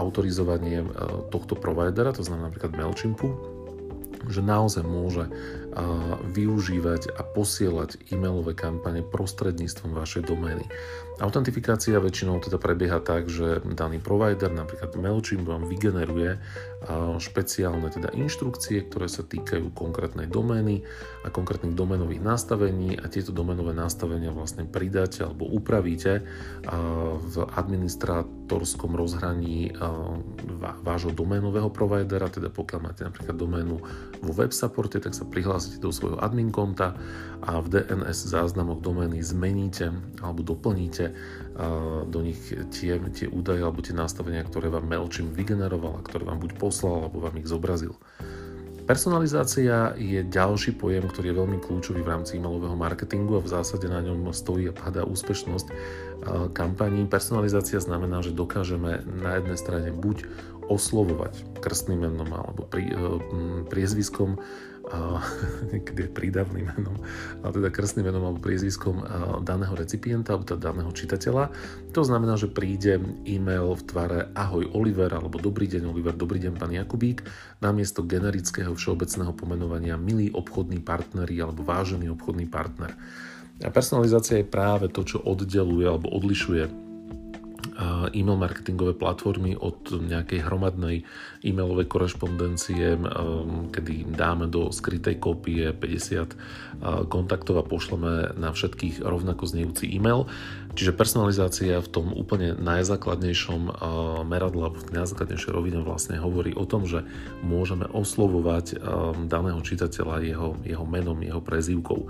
autorizovanie 0.00 0.80
tohto 1.28 1.60
providera, 1.60 2.12
to 2.16 2.24
znamená 2.24 2.48
napríklad 2.48 2.72
MailChimpu, 2.72 3.28
že 4.32 4.40
naozaj 4.40 4.82
môže 4.82 5.28
využívať 6.32 7.12
a 7.16 7.22
posielať 7.22 8.08
e-mailové 8.08 8.56
kampane 8.56 9.04
prostredníctvom 9.04 9.92
vašej 9.92 10.22
domény. 10.24 10.64
Autentifikácia 11.16 11.96
väčšinou 11.96 12.44
teda 12.44 12.60
prebieha 12.60 13.00
tak, 13.00 13.32
že 13.32 13.64
daný 13.64 14.00
provider, 14.00 14.52
napríklad 14.52 14.96
MailChimp, 14.96 15.48
vám 15.48 15.64
vygeneruje 15.64 16.36
špeciálne 17.18 17.90
teda 17.90 18.14
inštrukcie, 18.14 18.86
ktoré 18.86 19.10
sa 19.10 19.26
týkajú 19.26 19.74
konkrétnej 19.74 20.30
domény 20.30 20.86
a 21.26 21.34
konkrétnych 21.34 21.74
domenových 21.74 22.22
nastavení 22.22 22.94
a 22.94 23.10
tieto 23.10 23.34
domenové 23.34 23.74
nastavenia 23.74 24.30
vlastne 24.30 24.62
pridáte 24.64 25.26
alebo 25.26 25.50
upravíte 25.50 26.22
v 27.18 27.36
administrátorskom 27.58 28.94
rozhraní 28.94 29.74
vášho 30.86 31.10
doménového 31.10 31.70
providera, 31.74 32.30
teda 32.30 32.54
pokiaľ 32.54 32.80
máte 32.82 33.02
napríklad 33.02 33.34
doménu 33.34 33.74
vo 34.22 34.32
web 34.38 34.54
supporte, 34.54 35.02
tak 35.02 35.12
sa 35.12 35.26
prihlásite 35.26 35.82
do 35.82 35.90
svojho 35.90 36.22
admin 36.22 36.54
konta 36.54 36.94
a 37.42 37.58
v 37.58 37.82
DNS 37.82 38.30
záznamoch 38.30 38.78
domény 38.78 39.20
zmeníte 39.20 39.90
alebo 40.22 40.46
doplníte 40.46 41.12
do 42.12 42.20
nich 42.20 42.36
tie, 42.68 43.00
tie 43.00 43.26
údaje 43.32 43.64
alebo 43.64 43.80
tie 43.80 43.96
nastavenia, 43.96 44.44
ktoré 44.44 44.68
vám 44.68 44.84
MailChimp 44.84 45.32
vygeneroval 45.32 45.98
a 46.00 46.04
ktoré 46.04 46.28
vám 46.28 46.36
buď 46.36 46.60
poslal 46.60 47.08
alebo 47.08 47.24
vám 47.24 47.40
ich 47.40 47.48
zobrazil. 47.48 47.96
Personalizácia 48.86 49.98
je 49.98 50.22
ďalší 50.22 50.78
pojem, 50.78 51.10
ktorý 51.10 51.34
je 51.34 51.38
veľmi 51.42 51.58
kľúčový 51.58 52.06
v 52.06 52.12
rámci 52.12 52.38
e-mailového 52.38 52.78
marketingu 52.78 53.34
a 53.34 53.42
v 53.42 53.50
zásade 53.50 53.90
na 53.90 53.98
ňom 53.98 54.30
stojí 54.30 54.70
a 54.70 54.76
padá 54.78 55.02
úspešnosť 55.02 55.66
kampaní. 56.54 57.02
Personalizácia 57.10 57.82
znamená, 57.82 58.22
že 58.22 58.30
dokážeme 58.30 59.02
na 59.02 59.42
jednej 59.42 59.58
strane 59.58 59.90
buď 59.90 60.30
oslovovať 60.70 61.58
krstným 61.58 62.06
menom 62.06 62.30
alebo 62.30 62.62
pri, 62.62 62.94
priezviskom 63.66 64.38
niekedy 65.74 66.06
je 66.06 66.10
prídavným 66.10 66.70
menom, 66.70 66.94
ale 67.42 67.50
teda 67.58 67.68
krstným 67.74 68.06
menom 68.06 68.22
alebo 68.22 68.38
priezviskom 68.38 69.02
daného 69.42 69.74
recipienta 69.74 70.34
alebo 70.34 70.46
teda 70.46 70.70
daného 70.70 70.90
čitateľa. 70.94 71.50
To 71.90 72.02
znamená, 72.06 72.38
že 72.38 72.46
príde 72.46 73.02
e-mail 73.26 73.74
v 73.74 73.82
tvare 73.82 74.18
Ahoj 74.38 74.70
Oliver 74.78 75.10
alebo 75.10 75.42
Dobrý 75.42 75.66
deň 75.66 75.90
Oliver, 75.90 76.14
Dobrý 76.14 76.38
deň 76.38 76.54
pán 76.54 76.70
Jakubík 76.70 77.26
namiesto 77.58 78.06
generického 78.06 78.78
všeobecného 78.78 79.34
pomenovania 79.34 79.98
milý 79.98 80.30
obchodný 80.30 80.78
partneri 80.78 81.42
alebo 81.42 81.66
vážený 81.66 82.14
obchodný 82.14 82.46
partner. 82.46 82.94
A 83.64 83.72
personalizácia 83.72 84.38
je 84.38 84.46
práve 84.46 84.92
to, 84.92 85.00
čo 85.02 85.18
oddeluje 85.24 85.88
alebo 85.88 86.12
odlišuje 86.12 86.85
e-mail 88.16 88.40
marketingové 88.40 88.96
platformy 88.96 89.52
od 89.52 89.92
nejakej 89.92 90.48
hromadnej 90.48 91.04
e-mailovej 91.44 91.86
korešpondencie, 91.92 92.96
kedy 93.72 94.08
dáme 94.16 94.48
do 94.48 94.72
skrytej 94.72 95.20
kópie 95.20 95.76
50 95.76 97.12
kontaktov 97.12 97.60
a 97.60 97.68
pošleme 97.68 98.32
na 98.40 98.56
všetkých 98.56 99.04
rovnako 99.04 99.44
znejúci 99.44 99.92
e-mail. 99.92 100.24
Čiže 100.76 100.96
personalizácia 100.96 101.80
v 101.80 101.88
tom 101.88 102.12
úplne 102.12 102.52
najzákladnejšom 102.56 103.80
meradle 104.28 104.68
alebo 104.68 104.80
v 104.80 104.92
najzákladnejšej 104.96 105.52
rovine 105.52 105.80
vlastne 105.80 106.20
hovorí 106.20 106.52
o 106.52 106.68
tom, 106.68 106.84
že 106.84 107.04
môžeme 107.44 107.88
oslovovať 107.88 108.80
daného 109.28 109.60
čitateľa 109.60 110.24
jeho, 110.24 110.56
jeho 110.64 110.84
menom, 110.88 111.16
jeho 111.20 111.40
prezývkou. 111.40 112.08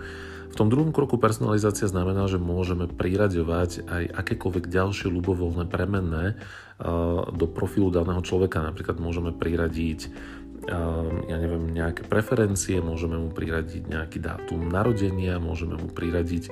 V 0.57 0.65
tom 0.65 0.73
druhom 0.73 0.89
kroku 0.89 1.21
personalizácia 1.21 1.85
znamená, 1.85 2.33
že 2.33 2.41
môžeme 2.41 2.89
priraďovať 2.89 3.85
aj 3.93 4.03
akékoľvek 4.25 4.73
ďalšie 4.73 5.13
ľubovoľné 5.13 5.69
premenné 5.69 6.41
do 7.29 7.45
profilu 7.45 7.93
daného 7.93 8.25
človeka. 8.25 8.65
Napríklad 8.65 8.97
môžeme 8.97 9.37
priradiť 9.37 10.09
ja 11.29 11.37
neviem, 11.37 11.71
nejaké 11.71 12.09
preferencie, 12.09 12.81
môžeme 12.81 13.21
mu 13.21 13.31
priradiť 13.31 13.87
nejaký 13.87 14.19
dátum 14.19 14.67
narodenia, 14.67 15.39
môžeme 15.39 15.77
mu 15.77 15.93
priradiť 15.93 16.51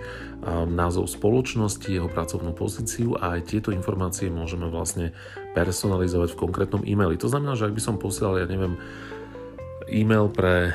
názov 0.68 1.08
spoločnosti, 1.08 1.88
jeho 1.88 2.06
pracovnú 2.06 2.52
pozíciu 2.54 3.18
a 3.18 3.40
aj 3.40 3.56
tieto 3.56 3.72
informácie 3.72 4.30
môžeme 4.30 4.70
vlastne 4.70 5.16
personalizovať 5.56 6.36
v 6.36 6.40
konkrétnom 6.44 6.84
e-maili. 6.84 7.18
To 7.18 7.32
znamená, 7.32 7.56
že 7.56 7.66
ak 7.66 7.74
by 7.74 7.82
som 7.82 7.96
posielal, 7.98 8.38
ja 8.38 8.46
neviem, 8.46 8.78
e-mail 9.90 10.32
pre 10.32 10.72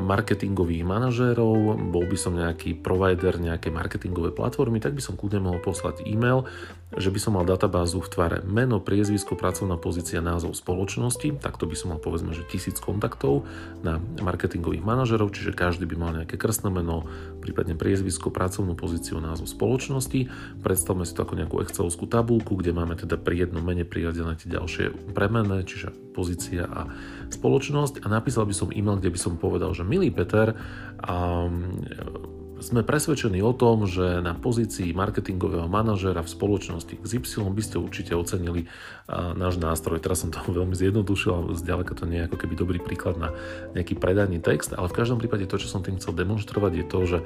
marketingových 0.00 0.84
manažérov, 0.84 1.78
bol 1.88 2.04
by 2.04 2.16
som 2.18 2.36
nejaký 2.36 2.76
provider 2.76 3.40
nejakej 3.40 3.72
marketingovej 3.72 4.36
platformy, 4.36 4.82
tak 4.82 4.92
by 4.92 5.02
som 5.04 5.16
kľudne 5.16 5.44
mohol 5.44 5.60
poslať 5.62 6.04
e-mail, 6.04 6.44
že 6.92 7.08
by 7.08 7.16
som 7.16 7.40
mal 7.40 7.48
databázu 7.48 8.04
v 8.04 8.12
tvare 8.12 8.38
meno, 8.44 8.76
priezvisko, 8.76 9.32
pracovná 9.32 9.80
pozícia, 9.80 10.20
názov 10.20 10.52
spoločnosti, 10.52 11.40
takto 11.40 11.64
by 11.64 11.72
som 11.72 11.96
mal 11.96 12.00
povedzme, 12.04 12.36
že 12.36 12.44
tisíc 12.44 12.76
kontaktov 12.76 13.48
na 13.80 13.96
marketingových 14.20 14.84
manažerov, 14.84 15.32
čiže 15.32 15.56
každý 15.56 15.88
by 15.88 15.96
mal 15.96 16.12
nejaké 16.12 16.36
krstné 16.36 16.68
meno, 16.68 17.08
prípadne 17.40 17.72
priezvisko, 17.72 18.28
pracovnú 18.28 18.76
pozíciu, 18.76 19.24
názov 19.24 19.48
spoločnosti. 19.48 20.28
Predstavme 20.60 21.08
si 21.08 21.16
to 21.16 21.24
ako 21.24 21.40
nejakú 21.40 21.56
excelovskú 21.64 22.04
tabulku, 22.04 22.60
kde 22.60 22.76
máme 22.76 23.00
teda 23.00 23.16
pri 23.16 23.48
jednom 23.48 23.64
mene 23.64 23.88
priradené 23.88 24.36
tie 24.36 24.52
ďalšie 24.52 25.16
premenné, 25.16 25.64
čiže 25.64 26.12
pozícia 26.12 26.68
a 26.68 26.92
spoločnosť 27.32 28.04
a 28.04 28.06
napísal 28.12 28.44
by 28.44 28.54
som 28.54 28.68
e-mail, 28.70 29.00
kde 29.00 29.12
by 29.12 29.18
som 29.20 29.40
povedal, 29.40 29.72
že 29.72 29.82
milý 29.82 30.12
Peter, 30.12 30.54
um, 31.02 31.72
sme 32.62 32.86
presvedčení 32.86 33.42
o 33.42 33.50
tom, 33.50 33.90
že 33.90 34.22
na 34.22 34.38
pozícii 34.38 34.94
marketingového 34.94 35.66
manažera 35.66 36.22
v 36.22 36.30
spoločnosti 36.30 36.94
XY 37.02 37.50
by 37.50 37.62
ste 37.62 37.76
určite 37.82 38.14
ocenili 38.14 38.70
náš 39.10 39.58
nástroj. 39.58 39.98
Teraz 39.98 40.22
som 40.22 40.30
to 40.30 40.38
veľmi 40.62 40.72
zjednodušil, 40.78 41.30
ale 41.34 41.58
zďaleka 41.58 41.98
to 41.98 42.06
nie 42.06 42.22
je 42.22 42.26
ako 42.30 42.36
keby 42.38 42.54
dobrý 42.54 42.78
príklad 42.78 43.18
na 43.18 43.34
nejaký 43.74 43.98
predajný 43.98 44.38
text, 44.38 44.72
ale 44.72 44.86
v 44.86 44.96
každom 44.96 45.18
prípade 45.18 45.44
to, 45.50 45.58
čo 45.58 45.68
som 45.68 45.82
tým 45.82 45.98
chcel 45.98 46.14
demonstrovať, 46.14 46.72
je 46.78 46.86
to, 46.86 47.00
že 47.04 47.18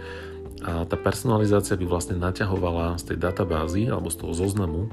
tá 0.64 0.96
personalizácia 0.96 1.76
by 1.76 1.84
vlastne 1.84 2.16
naťahovala 2.16 2.96
z 2.96 3.12
tej 3.12 3.18
databázy 3.20 3.92
alebo 3.92 4.08
z 4.08 4.24
toho 4.24 4.32
zoznamu 4.32 4.88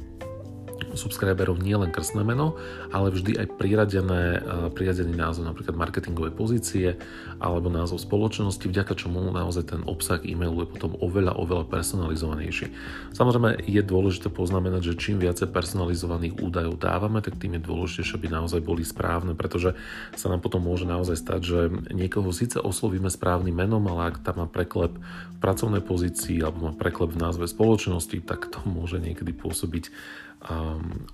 subscriberov 0.94 1.58
nie 1.58 1.74
len 1.74 1.90
krstné 1.90 2.22
meno, 2.22 2.58
ale 2.94 3.10
vždy 3.10 3.42
aj 3.42 3.48
priradené, 3.58 4.42
priradený 4.78 5.14
názov 5.18 5.50
napríklad 5.50 5.74
marketingové 5.74 6.30
pozície 6.30 6.98
alebo 7.42 7.68
názov 7.68 8.02
spoločnosti, 8.02 8.62
vďaka 8.62 8.94
čomu 8.94 9.34
naozaj 9.34 9.74
ten 9.74 9.82
obsah 9.90 10.22
e-mailu 10.22 10.64
je 10.64 10.72
potom 10.78 10.94
oveľa, 11.02 11.36
oveľa 11.36 11.66
personalizovanejší. 11.68 12.70
Samozrejme 13.18 13.66
je 13.66 13.82
dôležité 13.82 14.30
poznamenať, 14.30 14.94
že 14.94 15.00
čím 15.00 15.18
viacej 15.20 15.50
personalizovaných 15.50 16.40
údajov 16.40 16.78
dávame, 16.78 17.20
tak 17.26 17.42
tým 17.42 17.58
je 17.58 17.66
dôležitejšie, 17.66 18.16
aby 18.18 18.28
naozaj 18.30 18.62
boli 18.62 18.86
správne, 18.86 19.34
pretože 19.34 19.74
sa 20.14 20.28
nám 20.30 20.46
potom 20.46 20.62
môže 20.62 20.86
naozaj 20.86 21.18
stať, 21.20 21.42
že 21.42 21.60
niekoho 21.90 22.30
síce 22.30 22.62
oslovíme 22.62 23.10
správnym 23.10 23.54
menom, 23.54 23.84
ale 23.90 24.14
ak 24.14 24.22
tam 24.22 24.46
má 24.46 24.48
preklep 24.48 24.94
v 24.98 25.38
pracovnej 25.42 25.84
pozícii 25.84 26.40
alebo 26.40 26.70
má 26.70 26.74
preklep 26.74 27.18
v 27.18 27.22
názve 27.22 27.46
spoločnosti, 27.50 28.24
tak 28.24 28.48
to 28.48 28.62
môže 28.64 29.02
niekedy 29.02 29.36
pôsobiť 29.36 29.92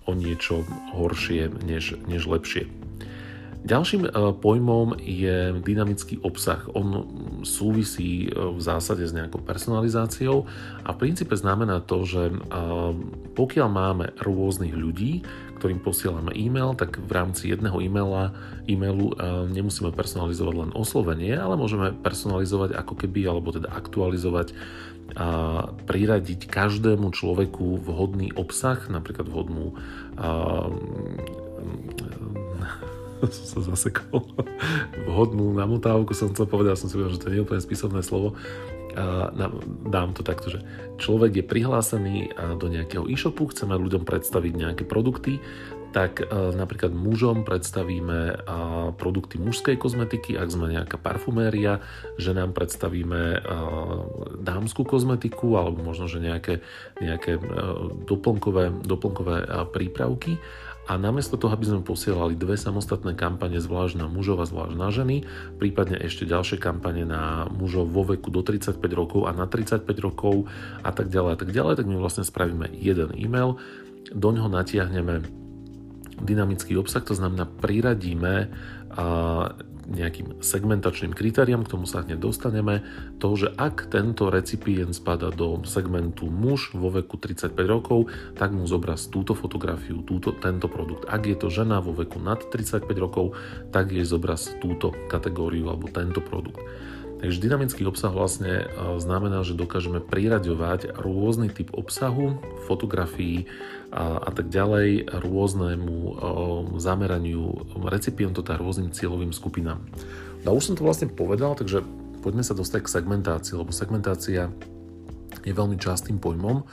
o 0.05 0.12
niečo 0.17 0.65
horšie 0.93 1.53
než, 1.62 1.98
než 2.09 2.25
lepšie. 2.25 2.65
Ďalším 3.59 4.07
uh, 4.07 4.31
pojmom 4.39 4.95
je 5.03 5.51
dynamický 5.59 6.24
obsah. 6.24 6.63
On 6.71 7.03
súvisí 7.43 8.31
uh, 8.31 8.55
v 8.55 8.62
zásade 8.63 9.03
s 9.03 9.12
nejakou 9.12 9.43
personalizáciou 9.43 10.48
a 10.88 10.95
v 10.95 11.00
princípe 11.03 11.36
znamená 11.36 11.83
to, 11.83 12.07
že 12.07 12.31
uh, 12.31 12.95
pokiaľ 13.36 13.67
máme 13.67 14.05
rôznych 14.24 14.71
ľudí, 14.71 15.27
ktorým 15.59 15.83
posielame 15.83 16.31
e-mail, 16.39 16.71
tak 16.71 17.03
v 17.03 17.12
rámci 17.12 17.51
jedného 17.51 17.83
e-maila, 17.83 18.31
e-mailu 18.63 19.12
nemusíme 19.51 19.91
personalizovať 19.91 20.55
len 20.55 20.71
oslovenie, 20.71 21.36
ale 21.36 21.59
môžeme 21.59 21.91
personalizovať 22.00 22.79
ako 22.79 22.95
keby, 22.95 23.27
alebo 23.27 23.51
teda 23.51 23.67
aktualizovať 23.67 24.55
priradiť 25.85 26.45
každému 26.45 27.11
človeku 27.11 27.81
vhodný 27.81 28.33
obsah, 28.35 28.77
napríklad 28.87 29.27
vhodnú 29.27 29.75
a, 30.19 30.69
som 33.35 33.45
sa 33.45 33.59
zasekol, 33.75 34.23
vhodnú 35.09 35.51
namotávku 35.55 36.15
som 36.15 36.31
chcel 36.31 36.47
povedať, 36.47 36.79
som 36.79 36.87
si 36.87 36.95
povedal, 36.95 37.15
že 37.15 37.21
to 37.21 37.29
nie 37.31 37.39
je 37.41 37.45
úplne 37.45 37.63
spisovné 37.63 38.01
slovo, 38.05 38.37
dám 39.89 40.11
to 40.17 40.25
takto, 40.25 40.49
že 40.49 40.59
človek 40.97 41.39
je 41.39 41.45
prihlásený 41.45 42.15
do 42.57 42.67
nejakého 42.67 43.05
e-shopu, 43.07 43.47
chceme 43.53 43.77
ľuďom 43.77 44.03
predstaviť 44.03 44.53
nejaké 44.55 44.83
produkty, 44.83 45.39
tak 45.89 46.22
e, 46.22 46.25
napríklad 46.53 46.93
mužom 46.93 47.41
predstavíme 47.41 48.19
e, 48.29 48.36
produkty 48.93 49.41
mužskej 49.41 49.81
kozmetiky, 49.81 50.38
ak 50.38 50.50
sme 50.53 50.69
nejaká 50.69 51.01
parfuméria, 51.01 51.81
že 52.22 52.38
nám 52.38 52.53
predstavíme 52.53 53.22
e, 53.36 53.39
dámskú 54.38 54.86
kozmetiku 54.86 55.58
alebo 55.58 55.81
možno, 55.81 56.05
že 56.05 56.22
nejaké, 56.22 56.62
nejaké 57.01 57.41
doplnkové, 58.05 58.86
doplnkové 58.86 59.69
prípravky. 59.74 60.38
A 60.89 60.98
namiesto 60.98 61.38
toho, 61.38 61.53
aby 61.53 61.69
sme 61.69 61.86
posielali 61.86 62.34
dve 62.34 62.58
samostatné 62.58 63.13
kampane 63.13 63.62
zvlášť 63.62 64.01
na 64.01 64.10
mužov 64.10 64.41
a 64.41 64.50
zvlášť 64.50 64.74
na 64.74 64.89
ženy, 64.89 65.22
prípadne 65.62 66.01
ešte 66.01 66.25
ďalšie 66.25 66.58
kampane 66.58 67.05
na 67.05 67.46
mužov 67.53 67.93
vo 67.93 68.01
veku 68.01 68.34
do 68.34 68.41
35 68.41 68.81
rokov 68.98 69.29
a 69.29 69.31
na 69.38 69.46
35 69.46 69.86
rokov 70.01 70.50
a 70.81 70.89
tak 70.89 71.13
ďalej 71.13 71.31
a 71.34 71.38
tak 71.38 71.53
ďalej, 71.53 71.77
tak 71.77 71.86
my 71.86 71.93
vlastne 72.01 72.25
spravíme 72.25 72.74
jeden 72.74 73.13
e-mail, 73.13 73.62
do 74.10 74.29
ňoho 74.34 74.50
natiahneme 74.50 75.38
dynamický 76.21 76.75
obsah, 76.77 77.03
to 77.03 77.15
znamená 77.15 77.47
priradíme 77.47 78.51
nejakým 79.89 80.38
segmentačným 80.38 81.17
kritériám, 81.17 81.65
k 81.65 81.73
tomu 81.73 81.89
sa 81.89 82.05
hneď 82.05 82.21
dostaneme, 82.21 82.85
to, 83.17 83.33
že 83.33 83.49
ak 83.57 83.89
tento 83.89 84.29
recipient 84.29 84.93
spada 84.93 85.33
do 85.33 85.65
segmentu 85.65 86.29
muž 86.29 86.77
vo 86.77 86.93
veku 86.93 87.17
35 87.17 87.57
rokov, 87.65 88.05
tak 88.38 88.53
mu 88.53 88.69
zobraz 88.69 89.09
túto 89.09 89.33
fotografiu, 89.33 90.05
túto, 90.05 90.29
tento 90.29 90.69
produkt. 90.69 91.09
Ak 91.09 91.25
je 91.25 91.33
to 91.33 91.49
žena 91.49 91.81
vo 91.81 91.97
veku 91.97 92.21
nad 92.21 92.38
35 92.38 92.85
rokov, 93.01 93.33
tak 93.73 93.89
jej 93.89 94.05
zobraz 94.05 94.53
túto 94.61 94.93
kategóriu 95.09 95.73
alebo 95.73 95.89
tento 95.89 96.21
produkt. 96.21 96.61
Takže 97.19 97.43
dynamický 97.43 97.83
obsah 97.83 98.13
vlastne 98.13 98.71
znamená, 99.01 99.43
že 99.43 99.57
dokážeme 99.57 99.99
priraďovať 99.99 101.01
rôzny 101.01 101.51
typ 101.51 101.73
obsahu, 101.75 102.39
fotografií 102.63 103.43
a, 103.89 104.29
tak 104.29 104.53
ďalej 104.53 105.10
rôznemu 105.25 106.15
zameraniu 106.77 107.65
recipientov 107.89 108.46
a 108.50 108.60
rôznym 108.60 108.93
cieľovým 108.93 109.34
skupinám. 109.34 109.81
No 110.46 110.55
už 110.55 110.72
som 110.72 110.75
to 110.77 110.86
vlastne 110.86 111.10
povedal, 111.10 111.58
takže 111.58 111.84
poďme 112.22 112.46
sa 112.46 112.53
dostať 112.53 112.86
k 112.86 112.93
segmentácii, 113.01 113.58
lebo 113.58 113.74
segmentácia 113.74 114.53
je 115.43 115.53
veľmi 115.53 115.79
častým 115.79 116.22
pojmom, 116.22 116.63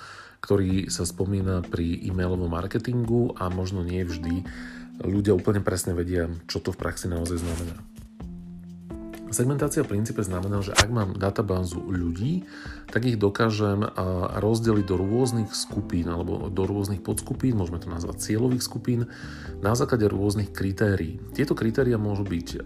ktorý 0.44 0.92
sa 0.92 1.02
spomína 1.02 1.64
pri 1.66 2.06
e-mailovom 2.06 2.52
marketingu 2.52 3.34
a 3.34 3.50
možno 3.50 3.82
nie 3.82 4.04
vždy 4.04 4.46
ľudia 5.02 5.34
úplne 5.34 5.60
presne 5.60 5.92
vedia, 5.92 6.30
čo 6.46 6.62
to 6.62 6.72
v 6.72 6.80
praxi 6.80 7.10
naozaj 7.10 7.42
znamená. 7.42 7.95
Segmentácia 9.36 9.84
v 9.84 9.92
princípe 9.92 10.24
znamená, 10.24 10.64
že 10.64 10.72
ak 10.72 10.88
mám 10.88 11.12
databázu 11.12 11.84
ľudí, 11.84 12.48
tak 12.88 13.04
ich 13.04 13.20
dokážem 13.20 13.84
rozdeliť 14.40 14.88
do 14.88 14.96
rôznych 14.96 15.52
skupín 15.52 16.08
alebo 16.08 16.48
do 16.48 16.64
rôznych 16.64 17.04
podskupín, 17.04 17.60
môžeme 17.60 17.76
to 17.76 17.92
nazvať 17.92 18.24
cieľových 18.24 18.64
skupín, 18.64 19.12
na 19.60 19.76
základe 19.76 20.08
rôznych 20.08 20.56
kritérií. 20.56 21.20
Tieto 21.36 21.52
kritéria 21.52 22.00
môžu 22.00 22.24
byť 22.24 22.64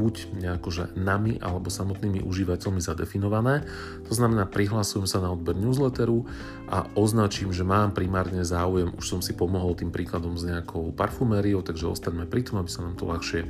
buď 0.00 0.14
nejakože 0.40 0.96
nami 0.96 1.36
alebo 1.36 1.68
samotnými 1.68 2.24
užívateľmi 2.24 2.80
zadefinované, 2.80 3.68
to 4.08 4.16
znamená 4.16 4.48
prihlasujem 4.48 5.04
sa 5.04 5.20
na 5.20 5.28
odber 5.28 5.52
newsletteru 5.52 6.24
a 6.72 6.88
označím, 6.96 7.52
že 7.52 7.60
mám 7.60 7.92
primárne 7.92 8.40
záujem, 8.40 8.88
už 8.96 9.04
som 9.04 9.20
si 9.20 9.36
pomohol 9.36 9.76
tým 9.76 9.92
príkladom 9.92 10.40
s 10.40 10.48
nejakou 10.48 10.96
parfumériou, 10.96 11.60
takže 11.60 11.92
ostaňme 11.92 12.24
pri 12.24 12.40
tom, 12.48 12.64
aby 12.64 12.72
sa 12.72 12.88
nám 12.88 12.96
to 12.96 13.04
ľahšie 13.04 13.44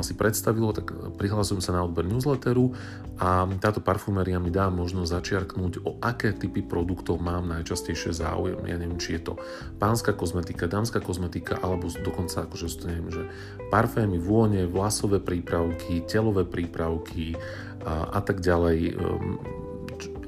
si 0.00 0.12
predstavilo, 0.16 0.72
tak 0.72 0.92
prihlasujem 1.20 1.60
sa 1.60 1.76
na 1.76 1.84
odber 1.84 2.08
newsletteru 2.08 2.72
a 3.20 3.48
táto 3.60 3.80
parfuméria 3.80 4.36
mi 4.40 4.52
dá 4.52 4.68
možnosť 4.68 5.08
začiarknúť, 5.08 5.72
o 5.84 5.96
aké 6.00 6.36
typy 6.36 6.64
produktov 6.64 7.20
mám 7.20 7.48
najčastejšie 7.48 8.12
záujem. 8.12 8.60
Ja 8.68 8.76
neviem, 8.76 9.00
či 9.00 9.16
je 9.20 9.32
to 9.32 9.34
pánska 9.80 10.12
kozmetika, 10.16 10.68
dámska 10.68 11.00
kozmetika, 11.00 11.60
alebo 11.60 11.88
dokonca 11.88 12.44
akože 12.44 12.66
to 12.76 12.84
neviem, 12.88 13.08
že 13.12 13.22
parfémy, 13.68 14.20
vône, 14.20 14.68
vlasové 14.68 15.20
prípravky, 15.20 16.04
telové 16.04 16.44
prípravky 16.44 17.36
a, 17.84 18.16
a 18.16 18.20
tak 18.20 18.40
ďalej. 18.40 18.96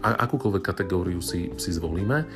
Akúkoľvek 0.03 0.63
kategóriu 0.63 1.19
si, 1.19 1.51
si 1.59 1.71
zvolíme 1.75 2.27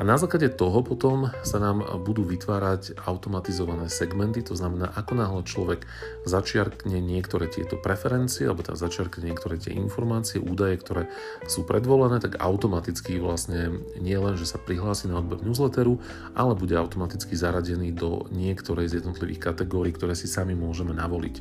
a 0.00 0.02
na 0.02 0.16
základe 0.16 0.48
toho 0.50 0.80
potom 0.80 1.30
sa 1.44 1.60
nám 1.60 1.84
budú 2.02 2.24
vytvárať 2.24 2.96
automatizované 3.04 3.86
segmenty, 3.92 4.40
to 4.40 4.56
znamená, 4.56 4.90
ako 4.96 5.12
náhle 5.14 5.42
človek 5.44 5.84
začiarkne 6.24 6.98
niektoré 6.98 7.46
tieto 7.46 7.76
preferencie, 7.78 8.48
alebo 8.48 8.64
teda 8.64 8.80
začiarkne 8.80 9.30
niektoré 9.30 9.60
tie 9.60 9.76
informácie, 9.76 10.40
údaje, 10.40 10.80
ktoré 10.80 11.02
sú 11.44 11.68
predvolené, 11.68 12.18
tak 12.18 12.40
automaticky 12.40 13.20
vlastne 13.20 13.84
nie 14.00 14.16
len, 14.16 14.34
že 14.34 14.48
sa 14.48 14.56
prihlási 14.56 15.12
na 15.12 15.20
odber 15.20 15.44
newsletteru, 15.44 16.00
ale 16.32 16.56
bude 16.56 16.74
automaticky 16.74 17.36
zaradený 17.36 17.92
do 17.92 18.24
niektorej 18.32 18.90
z 18.90 19.04
jednotlivých 19.04 19.54
kategórií, 19.54 19.92
ktoré 19.92 20.16
si 20.16 20.26
sami 20.26 20.56
môžeme 20.56 20.96
navoliť. 20.96 21.36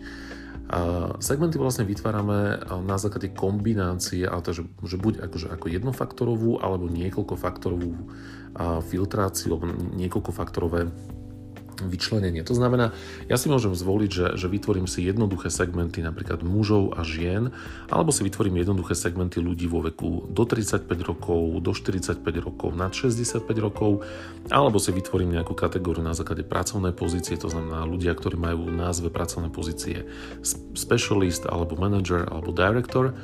Segmenty 1.19 1.59
vlastne 1.59 1.83
vytvárame 1.83 2.63
na 2.87 2.95
základe 2.95 3.35
kombinácie, 3.35 4.23
ale 4.23 4.39
to, 4.39 4.55
že, 4.55 4.63
že 4.87 4.95
buď 4.95 5.27
akože 5.27 5.47
ako 5.51 5.67
jednofaktorovú 5.67 6.63
alebo 6.63 6.87
niekoľkofaktorovú 6.87 7.91
filtráciu 8.87 9.59
alebo 9.59 9.67
niekoľkofaktorové 9.99 10.81
vyčlenenie. 11.79 12.43
To 12.43 12.53
znamená, 12.57 12.91
ja 13.31 13.39
si 13.39 13.47
môžem 13.47 13.71
zvoliť, 13.71 14.11
že, 14.11 14.27
že 14.35 14.47
vytvorím 14.51 14.85
si 14.89 15.07
jednoduché 15.07 15.47
segmenty 15.47 16.03
napríklad 16.03 16.43
mužov 16.43 16.97
a 16.97 17.07
žien, 17.07 17.55
alebo 17.87 18.11
si 18.11 18.27
vytvorím 18.27 18.59
jednoduché 18.59 18.97
segmenty 18.97 19.39
ľudí 19.39 19.71
vo 19.71 19.79
veku 19.85 20.27
do 20.27 20.43
35 20.43 20.85
rokov, 21.07 21.41
do 21.63 21.71
45 21.71 22.21
rokov, 22.43 22.69
nad 22.75 22.91
65 22.91 23.47
rokov, 23.61 24.03
alebo 24.51 24.77
si 24.77 24.91
vytvorím 24.91 25.37
nejakú 25.39 25.55
kategóriu 25.55 26.03
na 26.03 26.17
základe 26.17 26.43
pracovnej 26.43 26.91
pozície, 26.91 27.39
to 27.39 27.47
znamená 27.47 27.87
ľudia, 27.87 28.11
ktorí 28.17 28.35
majú 28.35 28.67
názve 28.69 29.07
pracovné 29.13 29.53
pozície 29.53 30.03
specialist, 30.75 31.47
alebo 31.47 31.79
manager, 31.79 32.27
alebo 32.27 32.51
director 32.51 33.15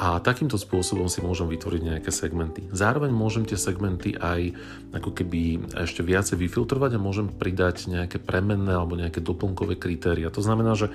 a 0.00 0.16
takýmto 0.16 0.56
spôsobom 0.56 1.12
si 1.12 1.20
môžem 1.20 1.44
vytvoriť 1.44 1.82
nejaké 1.84 2.08
segmenty. 2.08 2.64
Zároveň 2.72 3.12
môžem 3.12 3.44
tie 3.44 3.60
segmenty 3.60 4.16
aj 4.16 4.56
ako 4.96 5.12
keby 5.12 5.60
ešte 5.76 6.00
viacej 6.00 6.40
vyfiltrovať 6.40 6.96
a 6.96 7.04
môžem 7.04 7.28
pridať 7.28 7.92
nejaké 7.92 8.16
premenné 8.16 8.72
alebo 8.72 8.96
nejaké 8.96 9.20
doplnkové 9.20 9.76
kritéria. 9.76 10.32
To 10.32 10.40
znamená, 10.40 10.72
že 10.72 10.88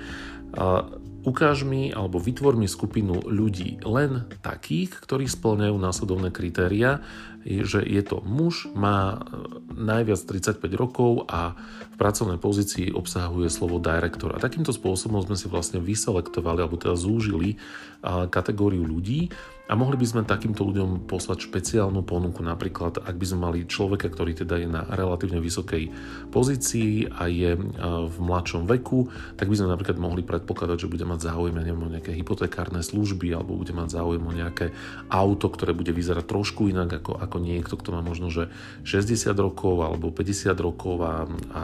ukáž 1.26 1.66
mi 1.66 1.90
alebo 1.90 2.22
vytvor 2.22 2.54
mi 2.54 2.70
skupinu 2.70 3.18
ľudí 3.26 3.82
len 3.82 4.30
takých, 4.46 4.94
ktorí 5.02 5.26
splňajú 5.26 5.74
následovné 5.74 6.30
kritéria, 6.30 7.02
že 7.46 7.82
je 7.82 8.02
to 8.02 8.22
muž, 8.26 8.70
má 8.74 9.22
najviac 9.70 10.18
35 10.22 10.66
rokov 10.74 11.26
a 11.30 11.54
v 11.94 11.96
pracovnej 11.98 12.38
pozícii 12.38 12.94
obsahuje 12.94 13.50
slovo 13.50 13.78
director. 13.78 14.34
A 14.34 14.42
takýmto 14.42 14.74
spôsobom 14.74 15.22
sme 15.22 15.38
si 15.38 15.46
vlastne 15.50 15.82
vyselektovali 15.82 16.62
alebo 16.62 16.78
teda 16.78 16.94
zúžili 16.98 17.58
kategóriu 18.30 18.86
ľudí 18.86 19.30
a 19.66 19.74
mohli 19.74 19.98
by 19.98 20.06
sme 20.06 20.22
takýmto 20.22 20.62
ľuďom 20.62 21.10
poslať 21.10 21.50
špeciálnu 21.50 22.06
ponuku. 22.06 22.38
Napríklad, 22.38 23.02
ak 23.02 23.18
by 23.18 23.26
sme 23.26 23.38
mali 23.50 23.58
človeka, 23.66 24.06
ktorý 24.06 24.38
teda 24.38 24.62
je 24.62 24.68
na 24.70 24.86
relatívne 24.86 25.42
vysokej 25.42 25.90
pozícii 26.30 27.10
a 27.10 27.26
je 27.26 27.58
v 28.06 28.16
mladšom 28.22 28.70
veku, 28.70 29.10
tak 29.34 29.50
by 29.50 29.58
sme 29.58 29.74
napríklad 29.74 29.98
mohli 29.98 30.22
predpokladať, 30.22 30.86
že 30.86 30.92
bude 30.92 31.02
mať 31.02 31.26
záujem 31.26 31.58
neviem, 31.58 31.82
o 31.82 31.90
nejaké 31.90 32.14
hypotekárne 32.14 32.78
služby 32.78 33.34
alebo 33.34 33.58
bude 33.58 33.74
mať 33.74 33.90
záujem 33.90 34.22
o 34.22 34.32
nejaké 34.32 34.70
auto, 35.10 35.50
ktoré 35.50 35.74
bude 35.74 35.90
vyzerať 35.90 36.30
trošku 36.30 36.70
inak 36.70 37.02
ako, 37.02 37.18
ako 37.18 37.36
niekto, 37.42 37.74
kto 37.74 37.90
má 37.90 38.06
možno 38.06 38.30
že 38.30 38.46
60 38.86 39.34
rokov 39.34 39.82
alebo 39.82 40.14
50 40.14 40.54
rokov 40.62 41.02
a, 41.02 41.26
a 41.54 41.62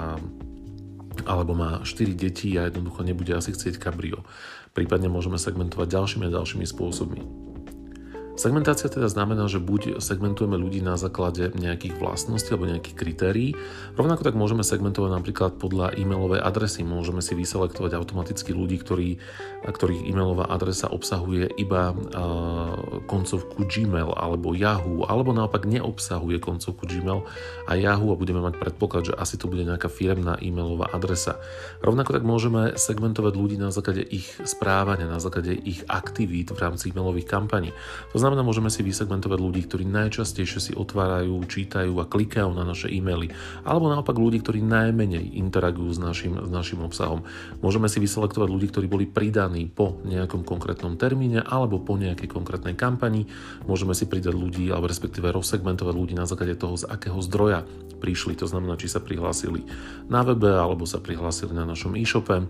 alebo 1.29 1.53
má 1.53 1.85
4 1.85 2.17
deti 2.17 2.57
a 2.57 2.67
jednoducho 2.67 3.05
nebude 3.05 3.37
asi 3.37 3.53
chcieť 3.53 3.77
kabrio. 3.77 4.25
Prípadne 4.73 5.13
môžeme 5.13 5.37
segmentovať 5.37 5.93
ďalšími 5.93 6.25
a 6.25 6.35
ďalšími 6.41 6.65
spôsobmi. 6.65 7.52
Segmentácia 8.43 8.91
teda 8.91 9.07
znamená, 9.07 9.47
že 9.47 9.63
buď 9.63 10.03
segmentujeme 10.03 10.59
ľudí 10.59 10.83
na 10.83 10.99
základe 10.99 11.55
nejakých 11.55 11.95
vlastností 11.95 12.51
alebo 12.51 12.67
nejakých 12.67 12.99
kritérií, 12.99 13.55
rovnako 13.95 14.27
tak 14.27 14.35
môžeme 14.35 14.67
segmentovať 14.67 15.11
napríklad 15.15 15.63
podľa 15.63 15.95
e-mailovej 15.95 16.43
adresy. 16.43 16.83
Môžeme 16.83 17.23
si 17.23 17.39
vyselektovať 17.39 17.95
automaticky 17.95 18.51
ľudí, 18.51 18.83
ktorí, 18.83 19.23
ktorých 19.63 20.11
e-mailová 20.11 20.51
adresa 20.51 20.91
obsahuje 20.91 21.55
iba 21.55 21.95
uh, 21.95 23.07
koncovku 23.07 23.63
Gmail 23.63 24.11
alebo 24.11 24.59
Yahoo, 24.59 25.07
alebo 25.07 25.31
naopak 25.31 25.63
neobsahuje 25.63 26.43
koncovku 26.43 26.83
Gmail 26.91 27.23
a 27.71 27.73
Yahoo 27.79 28.11
a 28.11 28.19
budeme 28.19 28.43
mať 28.43 28.59
predpoklad, 28.59 29.07
že 29.07 29.15
asi 29.15 29.39
to 29.39 29.47
bude 29.47 29.63
nejaká 29.63 29.87
firmná 29.87 30.43
e-mailová 30.43 30.91
adresa. 30.91 31.39
Rovnako 31.79 32.19
tak 32.19 32.27
môžeme 32.27 32.75
segmentovať 32.75 33.39
ľudí 33.39 33.55
na 33.55 33.71
základe 33.71 34.03
ich 34.03 34.35
správania, 34.43 35.07
na 35.07 35.23
základe 35.23 35.55
ich 35.55 35.87
aktivít 35.87 36.51
v 36.51 36.59
rámci 36.59 36.91
e-mailových 36.91 37.31
kampaní. 37.31 37.71
To 38.11 38.19
znamená, 38.19 38.32
môžeme 38.41 38.73
si 38.73 38.81
vysegmentovať 38.81 39.37
ľudí, 39.37 39.61
ktorí 39.69 39.85
najčastejšie 39.85 40.61
si 40.65 40.73
otvárajú, 40.73 41.37
čítajú 41.45 41.93
a 42.01 42.09
klikajú 42.09 42.57
na 42.57 42.65
naše 42.65 42.89
e-maily, 42.89 43.29
alebo 43.69 43.93
naopak 43.93 44.17
ľudí, 44.17 44.41
ktorí 44.41 44.65
najmenej 44.65 45.37
interagujú 45.37 45.93
s 45.93 46.01
našim, 46.01 46.41
s 46.41 46.49
našim 46.49 46.81
obsahom. 46.81 47.29
Môžeme 47.61 47.93
si 47.93 48.01
vyselektovať 48.01 48.49
ľudí, 48.49 48.73
ktorí 48.73 48.89
boli 48.89 49.05
pridaní 49.05 49.69
po 49.69 50.01
nejakom 50.09 50.49
konkrétnom 50.49 50.97
termíne 50.97 51.45
alebo 51.45 51.77
po 51.77 52.01
nejakej 52.01 52.33
konkrétnej 52.33 52.73
kampani. 52.73 53.29
Môžeme 53.69 53.93
si 53.93 54.09
pridať 54.09 54.33
ľudí, 54.33 54.73
alebo 54.73 54.89
respektíve 54.89 55.29
rozsegmentovať 55.29 55.93
ľudí 55.93 56.17
na 56.17 56.25
základe 56.25 56.57
toho, 56.57 56.81
z 56.81 56.89
akého 56.89 57.21
zdroja 57.21 57.69
prišli. 58.01 58.33
To 58.41 58.49
znamená, 58.49 58.81
či 58.81 58.89
sa 58.89 59.05
prihlásili 59.05 59.69
na 60.09 60.25
webe 60.25 60.49
alebo 60.49 60.89
sa 60.89 60.97
prihlásili 60.97 61.53
na 61.53 61.69
našom 61.69 61.99
e-shope 62.01 62.49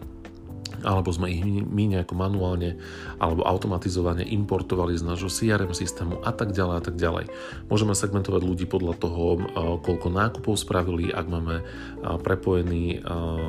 alebo 0.81 1.13
sme 1.13 1.29
ich 1.29 1.45
my 1.45 1.85
nejako 1.93 2.17
manuálne 2.17 2.81
alebo 3.21 3.45
automatizovane 3.45 4.25
importovali 4.25 4.97
z 4.97 5.05
nášho 5.05 5.29
CRM 5.29 5.77
systému 5.77 6.25
a 6.25 6.33
tak 6.33 6.57
ďalej 6.57 6.77
a 6.81 6.83
tak 6.83 6.97
ďalej. 6.97 7.29
Môžeme 7.69 7.93
segmentovať 7.93 8.43
ľudí 8.43 8.65
podľa 8.65 8.97
toho, 8.97 9.45
koľko 9.85 10.09
nákupov 10.09 10.57
spravili, 10.57 11.13
ak 11.13 11.27
máme 11.29 11.61
prepojený 12.03 13.07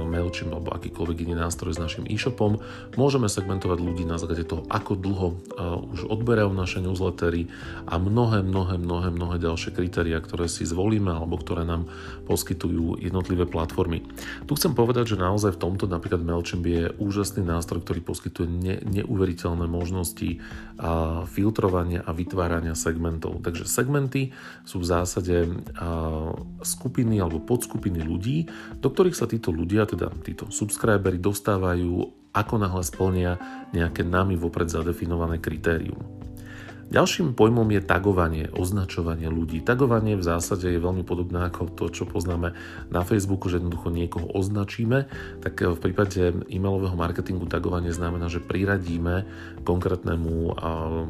MailChimp 0.08 0.54
alebo 0.54 0.78
akýkoľvek 0.78 1.18
iný 1.26 1.36
nástroj 1.36 1.74
s 1.74 1.82
našim 1.82 2.06
e-shopom. 2.06 2.62
Môžeme 2.96 3.26
segmentovať 3.26 3.80
ľudí 3.82 4.06
na 4.06 4.22
základe 4.22 4.46
toho, 4.46 4.64
ako 4.70 4.94
dlho 4.94 5.28
už 5.90 6.06
odberajú 6.08 6.54
naše 6.54 6.80
newslettery 6.80 7.50
a 7.90 7.98
mnohé, 7.98 8.46
mnohé, 8.46 8.78
mnohé, 8.78 9.10
mnohé 9.10 9.36
ďalšie 9.42 9.74
kritéria, 9.74 10.22
ktoré 10.22 10.46
si 10.46 10.64
zvolíme 10.64 11.10
alebo 11.10 11.42
ktoré 11.42 11.66
nám 11.66 11.90
poskytujú 12.30 13.02
jednotlivé 13.02 13.50
platformy. 13.50 14.06
Tu 14.46 14.54
chcem 14.54 14.78
povedať, 14.78 15.18
že 15.18 15.22
naozaj 15.22 15.58
v 15.58 15.62
tomto 15.62 15.86
napríklad 15.90 16.22
MailChimp 16.22 16.66
je 16.66 16.84
úžasný 17.02 17.42
nástroj, 17.42 17.82
ktorý 17.82 18.06
poskytuje 18.06 18.48
ne, 18.48 18.76
neuveriteľné 18.86 19.66
možnosti 19.66 20.38
a, 20.78 21.26
filtrovania 21.26 22.06
a 22.06 22.14
vytvárania 22.14 22.78
segmentov. 22.78 23.42
Takže 23.42 23.66
segmenty 23.66 24.36
sú 24.64 24.84
v 24.84 24.90
zásade 24.90 25.50
skupiny 26.62 27.18
alebo 27.18 27.42
podskupiny 27.44 28.04
ľudí, 28.04 28.43
do 28.80 28.88
ktorých 28.90 29.18
sa 29.18 29.28
títo 29.28 29.52
ľudia, 29.52 29.84
teda 29.90 30.10
títo 30.24 30.48
subscribery, 30.50 31.20
dostávajú 31.20 31.94
ako 32.34 32.54
náhle 32.58 32.82
splnia 32.82 33.32
nejaké 33.76 34.02
nami 34.02 34.34
vopred 34.34 34.72
zadefinované 34.72 35.38
kritérium. 35.38 36.23
Ďalším 36.94 37.34
pojmom 37.34 37.66
je 37.74 37.82
tagovanie, 37.82 38.54
označovanie 38.54 39.26
ľudí. 39.26 39.66
Tagovanie 39.66 40.14
v 40.14 40.22
zásade 40.22 40.70
je 40.70 40.78
veľmi 40.78 41.02
podobné 41.02 41.50
ako 41.50 41.74
to, 41.74 41.90
čo 41.90 42.06
poznáme 42.06 42.54
na 42.94 43.02
Facebooku, 43.02 43.50
že 43.50 43.58
jednoducho 43.58 43.90
niekoho 43.90 44.30
označíme. 44.30 45.10
Tak 45.42 45.74
v 45.74 45.80
prípade 45.82 46.46
e-mailového 46.54 46.94
marketingu 46.94 47.50
tagovanie 47.50 47.90
znamená, 47.90 48.30
že 48.30 48.46
priradíme 48.46 49.26
konkrétnemu 49.66 50.54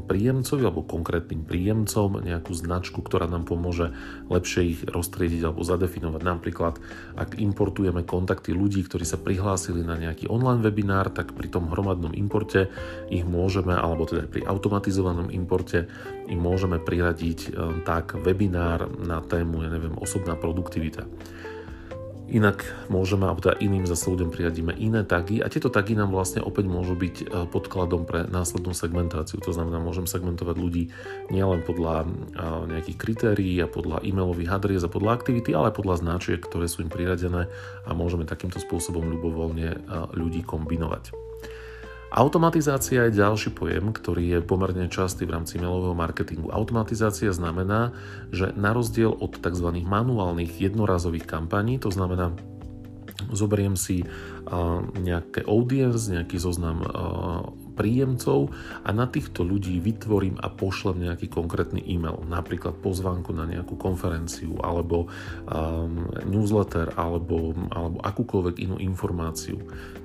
príjemcovi 0.07 0.63
alebo 0.63 0.87
konkrétnym 0.87 1.43
príjemcom 1.43 2.15
nejakú 2.15 2.55
značku, 2.55 3.03
ktorá 3.03 3.27
nám 3.27 3.43
pomôže 3.43 3.91
lepšie 4.31 4.61
ich 4.63 4.79
roztriediť 4.87 5.51
alebo 5.51 5.67
zadefinovať. 5.67 6.21
Napríklad, 6.23 6.79
ak 7.19 7.35
importujeme 7.43 8.07
kontakty 8.07 8.55
ľudí, 8.55 8.87
ktorí 8.87 9.03
sa 9.03 9.19
prihlásili 9.19 9.83
na 9.83 9.99
nejaký 9.99 10.31
online 10.31 10.63
webinár, 10.63 11.11
tak 11.11 11.35
pri 11.35 11.51
tom 11.51 11.67
hromadnom 11.67 12.15
importe 12.15 12.71
ich 13.11 13.27
môžeme, 13.27 13.75
alebo 13.75 14.07
teda 14.07 14.31
pri 14.31 14.47
automatizovanom 14.47 15.27
importe 15.27 15.72
podstate 15.73 16.29
im 16.29 16.39
môžeme 16.39 16.77
priradiť 16.79 17.39
e, 17.49 17.49
tak 17.83 18.15
webinár 18.15 18.87
na 19.01 19.19
tému, 19.19 19.65
ja 19.65 19.69
neviem, 19.73 19.97
osobná 19.99 20.37
produktivita. 20.39 21.03
Inak 22.33 22.63
môžeme, 22.87 23.27
alebo 23.27 23.43
teda 23.43 23.59
iným 23.59 23.83
zase 23.83 24.07
ľuďom 24.09 24.31
priradíme 24.31 24.73
iné 24.79 25.03
tagy 25.03 25.43
a 25.43 25.51
tieto 25.51 25.67
tagy 25.67 25.93
nám 25.93 26.15
vlastne 26.15 26.39
opäť 26.39 26.71
môžu 26.71 26.95
byť 26.95 27.15
e, 27.19 27.25
podkladom 27.51 28.07
pre 28.07 28.23
následnú 28.31 28.71
segmentáciu. 28.71 29.43
To 29.43 29.51
znamená, 29.51 29.83
môžem 29.83 30.07
segmentovať 30.07 30.55
ľudí 30.55 30.83
nielen 31.27 31.65
podľa 31.67 32.05
e, 32.05 32.07
nejakých 32.71 32.97
kritérií 32.97 33.59
a 33.59 33.67
podľa 33.67 33.99
e-mailových 34.05 34.53
adries 34.53 34.85
a 34.87 34.93
podľa 34.93 35.19
aktivity, 35.19 35.51
ale 35.51 35.73
aj 35.73 35.77
podľa 35.81 35.99
značiek, 35.99 36.39
ktoré 36.39 36.71
sú 36.71 36.85
im 36.85 36.89
priradené 36.93 37.51
a 37.83 37.91
môžeme 37.91 38.23
takýmto 38.23 38.63
spôsobom 38.63 39.03
ľubovoľne 39.03 39.83
ľudí 40.15 40.47
kombinovať. 40.47 41.32
Automatizácia 42.13 43.09
je 43.09 43.17
ďalší 43.17 43.57
pojem, 43.57 43.89
ktorý 43.89 44.37
je 44.37 44.39
pomerne 44.45 44.85
častý 44.85 45.25
v 45.25 45.33
rámci 45.33 45.57
mailového 45.57 45.97
marketingu. 45.97 46.53
Automatizácia 46.53 47.33
znamená, 47.33 47.89
že 48.29 48.53
na 48.53 48.69
rozdiel 48.69 49.09
od 49.17 49.41
tzv. 49.41 49.81
manuálnych 49.81 50.61
jednorazových 50.61 51.25
kampaní, 51.25 51.81
to 51.81 51.89
znamená, 51.89 52.29
zoberiem 53.33 53.73
si 53.73 54.05
nejaké 55.01 55.41
audience, 55.49 56.05
nejaký 56.13 56.37
zoznam 56.37 56.85
príjemcov 57.73 58.53
a 58.85 58.93
na 58.93 59.09
týchto 59.09 59.41
ľudí 59.41 59.81
vytvorím 59.81 60.37
a 60.37 60.53
pošlem 60.53 61.09
nejaký 61.09 61.25
konkrétny 61.33 61.81
e-mail, 61.81 62.21
napríklad 62.29 62.77
pozvánku 62.77 63.33
na 63.33 63.49
nejakú 63.49 63.73
konferenciu 63.73 64.53
alebo 64.61 65.09
um, 65.49 66.05
newsletter 66.29 66.93
alebo, 66.93 67.57
alebo 67.73 67.97
akúkoľvek 68.05 68.55
inú 68.61 68.77
informáciu. 68.77 69.57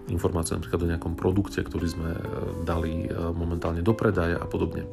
Informáciu 0.08 0.56
napríklad 0.56 0.82
o 0.84 0.90
nejakom 0.90 1.14
produkte, 1.14 1.60
ktorý 1.60 1.86
sme 1.88 2.10
e, 2.16 2.22
dali 2.64 3.06
e, 3.06 3.12
momentálne 3.32 3.84
do 3.84 3.92
predaja 3.92 4.40
a 4.40 4.46
podobne. 4.48 4.88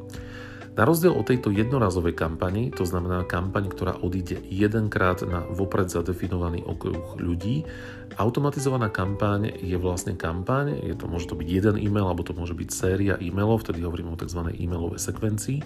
Na 0.76 0.84
rozdiel 0.84 1.16
od 1.16 1.24
tejto 1.24 1.48
jednorazovej 1.48 2.12
kampani, 2.12 2.68
to 2.68 2.84
znamená 2.84 3.24
kampaň, 3.24 3.72
ktorá 3.72 3.96
odíde 3.96 4.44
jedenkrát 4.52 5.24
na 5.24 5.40
vopred 5.48 5.88
zadefinovaný 5.88 6.68
okruh 6.68 7.16
ľudí, 7.16 7.64
automatizovaná 8.16 8.88
kampaň 8.88 9.52
je 9.60 9.76
vlastne 9.76 10.16
kampaň, 10.16 10.72
je 10.82 10.96
to, 10.96 11.06
môže 11.06 11.28
to 11.28 11.36
byť 11.36 11.48
jeden 11.48 11.76
e-mail, 11.76 12.08
alebo 12.08 12.24
to 12.24 12.32
môže 12.32 12.56
byť 12.56 12.68
séria 12.72 13.14
e-mailov, 13.20 13.62
vtedy 13.62 13.84
hovorím 13.84 14.12
o 14.12 14.20
tzv. 14.20 14.52
e-mailovej 14.56 15.00
sekvencii, 15.00 15.60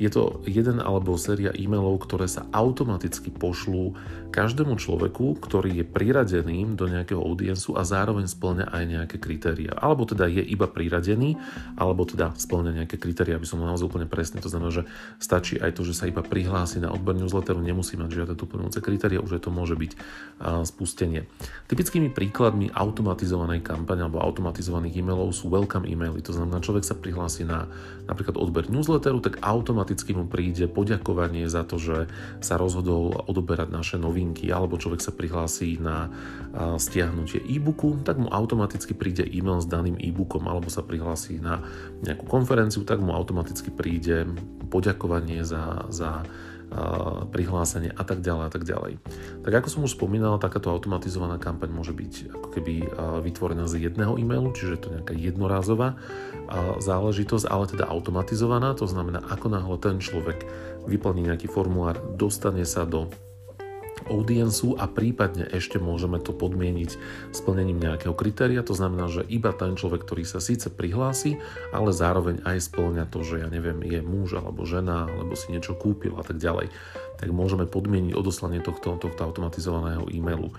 je 0.00 0.08
to 0.08 0.40
jeden 0.48 0.80
alebo 0.80 1.20
séria 1.20 1.52
e-mailov, 1.52 2.00
ktoré 2.08 2.24
sa 2.24 2.48
automaticky 2.50 3.28
pošlú 3.28 3.92
každému 4.32 4.80
človeku, 4.80 5.36
ktorý 5.36 5.78
je 5.78 5.84
priradeným 5.84 6.80
do 6.80 6.88
nejakého 6.88 7.20
audiencu 7.20 7.76
a 7.76 7.84
zároveň 7.84 8.24
splňa 8.24 8.72
aj 8.72 8.84
nejaké 8.88 9.16
kritéria. 9.20 9.76
Alebo 9.76 10.08
teda 10.08 10.24
je 10.32 10.40
iba 10.40 10.64
priradený, 10.64 11.36
alebo 11.76 12.08
teda 12.08 12.32
splňa 12.32 12.82
nejaké 12.82 12.96
kritéria, 12.96 13.36
aby 13.36 13.44
som 13.44 13.60
naozaj 13.60 13.92
úplne 13.92 14.08
presný. 14.08 14.40
To 14.40 14.48
znamená, 14.48 14.72
že 14.72 14.88
stačí 15.20 15.60
aj 15.60 15.76
to, 15.76 15.84
že 15.84 15.92
sa 15.92 16.08
iba 16.08 16.24
prihlási 16.24 16.80
na 16.80 16.88
odber 16.88 17.12
newsletteru, 17.12 17.60
nemusí 17.60 18.00
mať 18.00 18.24
žiadne 18.24 18.34
doplňujúce 18.40 18.80
kritéria, 18.80 19.20
už 19.20 19.36
je 19.36 19.42
to 19.44 19.52
môže 19.52 19.76
byť 19.76 19.92
spustenie. 20.64 21.28
Typickými 21.82 22.14
príkladmi 22.14 22.70
automatizovanej 22.70 23.66
kampane 23.66 24.06
alebo 24.06 24.22
automatizovaných 24.22 25.02
e-mailov 25.02 25.34
sú 25.34 25.50
welcome 25.50 25.82
e-maily. 25.82 26.22
To 26.22 26.30
znamená, 26.30 26.62
človek 26.62 26.86
sa 26.86 26.94
prihlási 26.94 27.42
na 27.42 27.66
napríklad 28.06 28.38
odber 28.38 28.70
newsletteru, 28.70 29.18
tak 29.18 29.42
automaticky 29.42 30.14
mu 30.14 30.30
príde 30.30 30.70
poďakovanie 30.70 31.50
za 31.50 31.66
to, 31.66 31.82
že 31.82 32.06
sa 32.38 32.54
rozhodol 32.54 33.26
odoberať 33.26 33.74
naše 33.74 33.98
novinky, 33.98 34.46
alebo 34.54 34.78
človek 34.78 35.02
sa 35.02 35.10
prihlási 35.10 35.82
na 35.82 36.06
stiahnutie 36.78 37.42
e-booku, 37.50 37.98
tak 38.06 38.14
mu 38.14 38.30
automaticky 38.30 38.94
príde 38.94 39.26
e-mail 39.26 39.58
s 39.58 39.66
daným 39.66 39.98
e-bookom, 39.98 40.46
alebo 40.46 40.70
sa 40.70 40.86
prihlási 40.86 41.42
na 41.42 41.66
nejakú 42.06 42.30
konferenciu, 42.30 42.86
tak 42.86 43.02
mu 43.02 43.10
automaticky 43.10 43.74
príde 43.74 44.30
poďakovanie 44.70 45.42
za, 45.42 45.90
za 45.90 46.22
prihlásenie 47.28 47.92
a 47.92 48.02
tak 48.02 48.24
ďalej 48.24 48.44
a 48.48 48.50
tak 48.52 48.64
ďalej. 48.64 48.92
Tak 49.44 49.52
ako 49.52 49.68
som 49.68 49.84
už 49.84 49.96
spomínal, 49.96 50.40
takáto 50.40 50.72
automatizovaná 50.72 51.36
kampaň 51.36 51.68
môže 51.68 51.92
byť 51.92 52.32
ako 52.32 52.48
keby 52.48 52.74
vytvorená 53.20 53.68
z 53.68 53.88
jedného 53.92 54.16
e-mailu, 54.16 54.56
čiže 54.56 54.72
je 54.76 54.80
to 54.80 54.92
nejaká 54.96 55.12
jednorázová 55.12 56.00
záležitosť, 56.80 57.44
ale 57.48 57.64
teda 57.68 57.84
automatizovaná, 57.88 58.72
to 58.72 58.88
znamená, 58.88 59.20
ako 59.28 59.46
náhle 59.52 59.76
ten 59.76 60.00
človek 60.00 60.48
vyplní 60.88 61.28
nejaký 61.28 61.46
formulár, 61.52 62.00
dostane 62.16 62.64
sa 62.64 62.88
do 62.88 63.12
audiencu 64.08 64.74
a 64.78 64.88
prípadne 64.90 65.46
ešte 65.50 65.78
môžeme 65.78 66.18
to 66.22 66.34
podmieniť 66.34 66.90
splnením 67.34 67.78
nejakého 67.78 68.14
kritéria. 68.16 68.64
To 68.66 68.74
znamená, 68.74 69.10
že 69.10 69.26
iba 69.28 69.50
ten 69.54 69.74
človek, 69.74 70.06
ktorý 70.06 70.24
sa 70.26 70.40
síce 70.42 70.70
prihlási, 70.70 71.38
ale 71.70 71.90
zároveň 71.94 72.42
aj 72.42 72.72
splňa 72.72 73.04
to, 73.10 73.22
že 73.22 73.42
ja 73.42 73.48
neviem, 73.50 73.82
je 73.84 74.00
muž 74.02 74.38
alebo 74.38 74.66
žena, 74.66 75.06
alebo 75.10 75.34
si 75.38 75.52
niečo 75.52 75.74
kúpil 75.78 76.14
a 76.18 76.22
tak 76.24 76.38
ďalej, 76.42 76.70
tak 77.22 77.28
môžeme 77.30 77.70
podmieniť 77.70 78.18
odoslanie 78.18 78.58
tohto, 78.58 78.98
tohto 78.98 79.20
automatizovaného 79.22 80.10
e-mailu. 80.10 80.50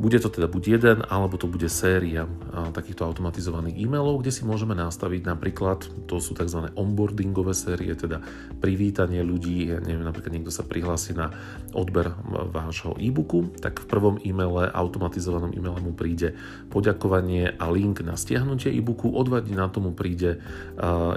Bude 0.00 0.18
to 0.18 0.32
teda 0.32 0.50
buď 0.50 0.62
jeden, 0.66 0.98
alebo 1.06 1.38
to 1.38 1.46
bude 1.46 1.68
séria 1.70 2.26
takýchto 2.74 3.06
automatizovaných 3.06 3.86
e-mailov, 3.86 4.24
kde 4.24 4.34
si 4.34 4.42
môžeme 4.42 4.74
nastaviť 4.74 5.22
napríklad, 5.28 5.86
to 6.10 6.18
sú 6.18 6.34
tzv. 6.34 6.74
onboardingové 6.74 7.54
série, 7.54 7.94
teda 7.94 8.18
privítanie 8.58 9.22
ľudí, 9.22 9.70
ja 9.70 9.78
neviem, 9.78 10.02
napríklad 10.02 10.34
niekto 10.34 10.50
sa 10.50 10.66
prihlási 10.66 11.14
na 11.14 11.30
odber 11.70 12.18
vášho 12.26 12.98
e-booku, 12.98 13.54
tak 13.62 13.78
v 13.78 13.86
prvom 13.86 14.16
e-maile, 14.26 14.74
automatizovanom 14.74 15.54
e-maile 15.54 15.78
mu 15.78 15.92
príde 15.94 16.34
poďakovanie 16.72 17.54
a 17.54 17.70
link 17.70 18.02
na 18.02 18.18
stiahnutie 18.18 18.74
e-booku, 18.74 19.12
o 19.12 19.22
dva 19.22 19.38
dní 19.38 19.54
na 19.54 19.70
tomu 19.70 19.94
príde 19.94 20.42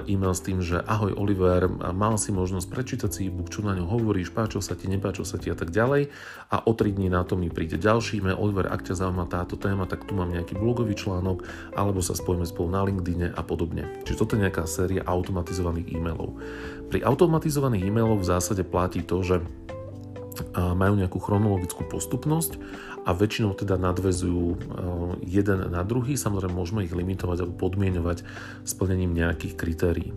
e-mail 0.06 0.34
s 0.36 0.44
tým, 0.46 0.62
že 0.62 0.78
ahoj 0.78 1.16
Oliver, 1.18 1.66
mal 1.90 2.20
si 2.22 2.30
možnosť 2.30 2.68
prečítať 2.70 3.10
si 3.10 3.20
e-book, 3.32 3.50
čo 3.50 3.66
na 3.66 3.74
ňo 3.74 3.88
hovoríš, 3.88 4.30
páčil 4.30 4.62
sa 4.62 4.78
ti, 4.78 4.86
nepáčil 4.86 5.26
sa 5.26 5.42
ti 5.42 5.50
a 5.50 5.56
tak 5.58 5.74
ďalej 5.74 6.12
a 6.54 6.62
o 6.62 6.70
3 6.70 6.94
dní 6.94 7.10
na 7.10 7.26
to 7.26 7.34
mi 7.34 7.50
príde 7.50 7.80
ďalší 7.80 8.22
e-mail, 8.22 8.38
Oliver, 8.38 8.65
super, 8.66 8.74
ak 8.74 8.82
ťa 8.82 8.94
zaujíma 8.98 9.26
táto 9.30 9.54
téma, 9.54 9.86
tak 9.86 10.02
tu 10.04 10.18
mám 10.18 10.34
nejaký 10.34 10.58
blogový 10.58 10.98
článok, 10.98 11.46
alebo 11.78 12.02
sa 12.02 12.18
spojíme 12.18 12.42
spolu 12.42 12.74
na 12.74 12.82
LinkedIne 12.82 13.30
a 13.30 13.42
podobne. 13.46 13.86
Čiže 14.02 14.18
toto 14.18 14.34
je 14.34 14.42
nejaká 14.42 14.66
séria 14.66 15.06
automatizovaných 15.06 15.94
e-mailov. 15.94 16.34
Pri 16.90 17.06
automatizovaných 17.06 17.86
e-mailoch 17.86 18.26
v 18.26 18.30
zásade 18.34 18.66
platí 18.66 19.06
to, 19.06 19.22
že 19.22 19.38
majú 20.52 21.00
nejakú 21.00 21.16
chronologickú 21.16 21.88
postupnosť 21.88 22.60
a 23.08 23.16
väčšinou 23.16 23.56
teda 23.56 23.80
nadvezujú 23.80 24.44
jeden 25.24 25.58
na 25.72 25.80
druhý. 25.80 26.12
Samozrejme 26.18 26.52
môžeme 26.52 26.84
ich 26.84 26.92
limitovať 26.92 27.40
alebo 27.40 27.56
podmienovať 27.56 28.20
splnením 28.68 29.16
nejakých 29.16 29.54
kritérií. 29.56 30.12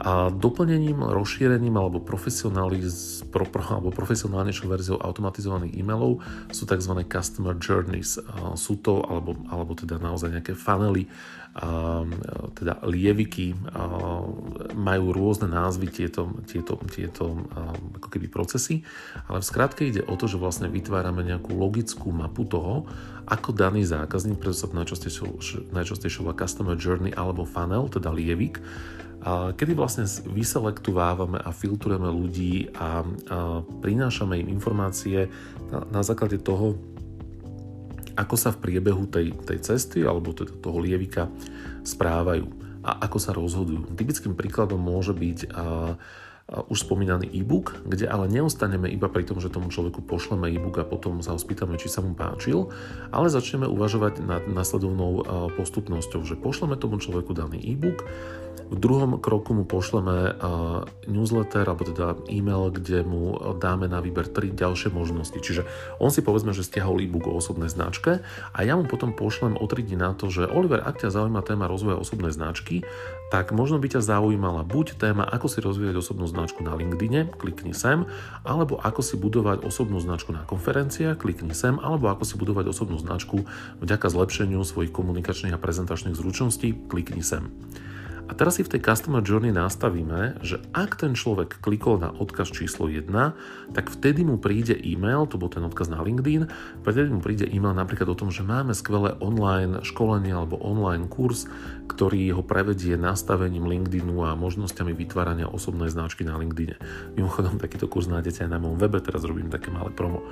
A 0.00 0.32
doplnením, 0.32 1.04
rozšírením 1.04 1.76
alebo, 1.76 2.00
pro, 2.00 2.16
alebo 3.68 3.92
profesionálnejšou 3.92 4.66
verziou 4.72 4.96
automatizovaných 4.96 5.76
e-mailov 5.76 6.24
sú 6.48 6.64
tzv. 6.64 7.04
customer 7.04 7.52
journeys. 7.60 8.16
Sú 8.56 8.80
to, 8.80 9.04
alebo, 9.04 9.36
alebo 9.52 9.76
teda 9.76 10.00
naozaj 10.00 10.32
nejaké 10.32 10.56
funnely, 10.56 11.04
a, 11.04 11.41
teda 12.56 12.80
lieviky, 12.88 13.52
a, 13.52 13.60
majú 14.72 15.12
rôzne 15.12 15.52
názvy 15.52 15.92
tieto, 15.92 16.32
tieto, 16.48 16.80
tieto 16.88 17.36
a, 17.52 17.76
ako 18.00 18.08
keby 18.08 18.32
procesy, 18.32 18.80
ale 19.28 19.44
v 19.44 19.48
skratke 19.48 19.82
ide 19.84 20.00
o 20.08 20.16
to, 20.16 20.24
že 20.24 20.40
vlastne 20.40 20.72
vytvárame 20.72 21.20
nejakú 21.20 21.52
logickú 21.52 22.08
mapu 22.08 22.48
toho, 22.48 22.88
ako 23.28 23.54
daný 23.54 23.84
zákazník, 23.84 24.40
preto 24.40 24.56
sa 24.56 24.68
najčastejšie, 24.72 26.24
customer 26.32 26.74
journey 26.74 27.12
alebo 27.14 27.46
funnel, 27.46 27.86
teda 27.86 28.10
lievik, 28.10 28.58
kedy 29.54 29.72
vlastne 29.78 30.02
vyselektovávame 30.26 31.38
a 31.38 31.54
filtrujeme 31.54 32.10
ľudí 32.10 32.74
a 32.74 33.06
prinášame 33.78 34.42
im 34.42 34.50
informácie 34.50 35.30
na, 35.70 35.86
na 35.94 36.02
základe 36.02 36.42
toho, 36.42 36.74
ako 38.14 38.36
sa 38.38 38.50
v 38.52 38.60
priebehu 38.62 39.08
tej, 39.08 39.36
tej 39.44 39.58
cesty 39.62 40.04
alebo 40.04 40.32
teda 40.32 40.54
toho 40.60 40.78
lievika 40.80 41.28
správajú 41.82 42.46
a 42.82 43.06
ako 43.06 43.18
sa 43.18 43.30
rozhodujú. 43.30 43.94
Typickým 43.94 44.34
príkladom 44.34 44.78
môže 44.78 45.14
byť 45.14 45.38
a, 45.54 45.94
už 46.68 46.84
spomínaný 46.84 47.32
e-book, 47.32 47.80
kde 47.86 48.10
ale 48.10 48.28
neostaneme 48.28 48.90
iba 48.90 49.08
pri 49.08 49.24
tom, 49.24 49.40
že 49.40 49.48
tomu 49.48 49.72
človeku 49.72 50.04
pošleme 50.04 50.50
e-book 50.52 50.76
a 50.82 50.84
potom 50.84 51.22
sa 51.24 51.32
ho 51.32 51.40
spýtame, 51.40 51.78
či 51.80 51.88
sa 51.88 52.04
mu 52.04 52.12
páčil, 52.12 52.68
ale 53.14 53.32
začneme 53.32 53.64
uvažovať 53.70 54.20
nad 54.20 54.42
nasledovnou 54.50 55.24
postupnosťou, 55.56 56.26
že 56.26 56.36
pošleme 56.36 56.76
tomu 56.76 57.00
človeku 57.00 57.32
daný 57.32 57.62
e-book, 57.62 58.04
v 58.72 58.80
druhom 58.80 59.20
kroku 59.20 59.52
mu 59.52 59.68
pošleme 59.68 60.40
newsletter, 61.04 61.68
alebo 61.68 61.84
teda 61.84 62.16
e-mail, 62.32 62.72
kde 62.72 63.04
mu 63.04 63.36
dáme 63.60 63.84
na 63.84 64.00
výber 64.00 64.24
tri 64.32 64.48
ďalšie 64.48 64.88
možnosti. 64.88 65.36
Čiže 65.36 65.68
on 66.00 66.08
si 66.08 66.24
povedzme, 66.24 66.56
že 66.56 66.64
stiahol 66.64 67.04
e-book 67.04 67.28
o 67.28 67.36
osobnej 67.36 67.68
značke 67.68 68.24
a 68.24 68.58
ja 68.64 68.72
mu 68.72 68.88
potom 68.88 69.12
pošlem 69.12 69.60
o 69.60 69.64
3 69.68 69.92
dní 69.92 70.00
na 70.00 70.16
to, 70.16 70.32
že 70.32 70.48
Oliver, 70.48 70.80
ak 70.80 71.04
ťa 71.04 71.12
zaujíma 71.12 71.44
téma 71.44 71.68
rozvoja 71.68 72.00
osobnej 72.00 72.32
značky, 72.32 72.80
tak 73.28 73.52
možno 73.52 73.76
by 73.76 73.92
ťa 73.92 74.00
zaujímala 74.04 74.64
buď 74.64 74.96
téma, 74.96 75.24
ako 75.24 75.48
si 75.48 75.64
rozvíjať 75.64 75.96
osobnú 76.00 76.28
značku 76.28 76.60
na 76.64 76.76
LinkedIne, 76.76 77.32
klikni 77.36 77.72
sem, 77.76 78.08
alebo 78.44 78.76
ako 78.80 79.00
si 79.00 79.16
budovať 79.20 79.64
osobnú 79.64 80.00
značku 80.00 80.32
na 80.32 80.44
konferenciách, 80.44 81.16
klikni 81.16 81.56
sem, 81.56 81.80
alebo 81.80 82.12
ako 82.12 82.24
si 82.28 82.36
budovať 82.36 82.68
osobnú 82.68 83.00
značku 83.00 83.44
vďaka 83.80 84.12
zlepšeniu 84.12 84.60
svojich 84.64 84.92
komunikačných 84.92 85.56
a 85.56 85.60
prezentačných 85.60 86.16
zručností, 86.16 86.88
klikni 86.92 87.24
sem. 87.24 87.48
A 88.32 88.36
teraz 88.40 88.56
si 88.56 88.64
v 88.64 88.72
tej 88.72 88.80
Customer 88.80 89.20
Journey 89.20 89.52
nastavíme, 89.52 90.40
že 90.40 90.56
ak 90.72 90.96
ten 90.96 91.12
človek 91.12 91.60
klikol 91.60 92.00
na 92.00 92.16
odkaz 92.16 92.48
číslo 92.48 92.88
1, 92.88 93.12
tak 93.76 93.92
vtedy 93.92 94.24
mu 94.24 94.40
príde 94.40 94.72
e-mail, 94.72 95.28
to 95.28 95.36
bol 95.36 95.52
ten 95.52 95.60
odkaz 95.60 95.92
na 95.92 96.00
LinkedIn, 96.00 96.48
vtedy 96.80 97.12
mu 97.12 97.20
príde 97.20 97.44
e-mail 97.44 97.76
napríklad 97.76 98.08
o 98.08 98.16
tom, 98.16 98.32
že 98.32 98.40
máme 98.40 98.72
skvelé 98.72 99.20
online 99.20 99.84
školenie 99.84 100.32
alebo 100.32 100.56
online 100.64 101.12
kurz, 101.12 101.44
ktorý 101.92 102.32
ho 102.32 102.40
prevedie 102.40 102.96
nastavením 102.96 103.68
LinkedInu 103.68 104.24
a 104.24 104.32
možnosťami 104.32 104.96
vytvárania 104.96 105.52
osobnej 105.52 105.92
značky 105.92 106.24
na 106.24 106.40
LinkedIne. 106.40 106.80
Mimochodom, 107.20 107.60
takýto 107.60 107.84
kurz 107.84 108.08
nájdete 108.08 108.48
aj 108.48 108.50
na 108.56 108.56
mojom 108.56 108.80
webe, 108.80 108.96
teraz 109.04 109.28
robím 109.28 109.52
také 109.52 109.68
malé 109.68 109.92
promo. 109.92 110.24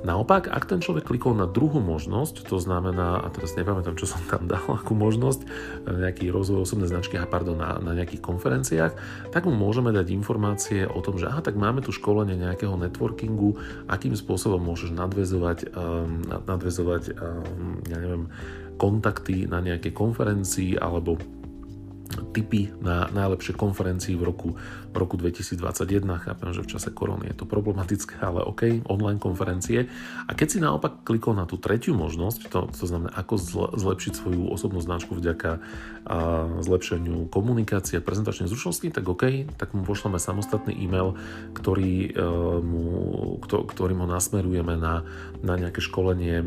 Naopak, 0.00 0.48
ak 0.48 0.64
ten 0.64 0.80
človek 0.80 1.04
klikol 1.04 1.36
na 1.36 1.44
druhú 1.44 1.76
možnosť, 1.76 2.48
to 2.48 2.56
znamená, 2.56 3.20
a 3.20 3.28
teraz 3.28 3.52
nepamätám, 3.52 4.00
čo 4.00 4.08
som 4.08 4.20
tam 4.32 4.48
dal, 4.48 4.64
akú 4.80 4.96
možnosť, 4.96 5.44
nejaký 5.84 6.32
rozvoj 6.32 6.64
osobnej 6.64 6.88
značky, 6.88 7.20
a 7.20 7.28
pardon, 7.28 7.60
na, 7.60 7.76
na 7.84 7.92
nejakých 7.92 8.24
konferenciách, 8.24 8.92
tak 9.28 9.44
mu 9.44 9.52
môžeme 9.52 9.92
dať 9.92 10.08
informácie 10.16 10.88
o 10.88 11.04
tom, 11.04 11.20
že 11.20 11.28
aha, 11.28 11.44
tak 11.44 11.60
máme 11.60 11.84
tu 11.84 11.92
školenie 11.92 12.32
nejakého 12.40 12.80
networkingu, 12.80 13.60
akým 13.92 14.16
spôsobom 14.16 14.64
môžeš 14.64 14.96
nadvezovať, 14.96 15.76
um, 15.76 16.24
nadvezovať 16.48 17.02
um, 17.20 17.84
ja 17.84 17.98
neviem, 18.00 18.32
kontakty 18.80 19.44
na 19.44 19.60
nejakej 19.60 19.92
konferencii 19.92 20.80
alebo 20.80 21.20
tipy 22.30 22.70
na 22.78 23.10
najlepšie 23.10 23.58
konferencii 23.58 24.14
v 24.14 24.22
roku, 24.22 24.48
v 24.90 24.96
roku 24.96 25.18
2021. 25.18 26.02
Chápem, 26.22 26.50
že 26.54 26.62
v 26.62 26.70
čase 26.70 26.88
korony 26.94 27.30
je 27.30 27.42
to 27.42 27.46
problematické, 27.46 28.22
ale 28.22 28.46
OK, 28.46 28.86
online 28.86 29.18
konferencie. 29.18 29.90
A 30.26 30.30
keď 30.34 30.48
si 30.48 30.58
naopak 30.62 31.02
klikol 31.02 31.34
na 31.34 31.46
tú 31.46 31.58
tretiu 31.58 31.94
možnosť, 31.98 32.40
to, 32.50 32.60
to 32.70 32.84
znamená, 32.86 33.10
ako 33.14 33.34
zlepšiť 33.74 34.12
svoju 34.14 34.50
osobnú 34.50 34.78
značku 34.82 35.18
vďaka 35.18 35.58
a, 35.58 35.60
zlepšeniu 36.62 37.26
komunikácie 37.28 37.98
a 37.98 38.04
prezentačnej 38.04 38.46
zručnosti, 38.46 38.86
tak 38.90 39.04
OK, 39.06 39.50
tak 39.58 39.74
mu 39.74 39.82
pošleme 39.82 40.18
samostatný 40.22 40.74
e-mail, 40.74 41.18
ktorý, 41.56 42.14
e, 42.14 42.26
mu, 42.62 42.84
ktorým 43.42 44.02
ho 44.02 44.08
nasmerujeme 44.08 44.78
na, 44.78 45.02
na 45.42 45.54
nejaké 45.58 45.82
školenie 45.82 46.42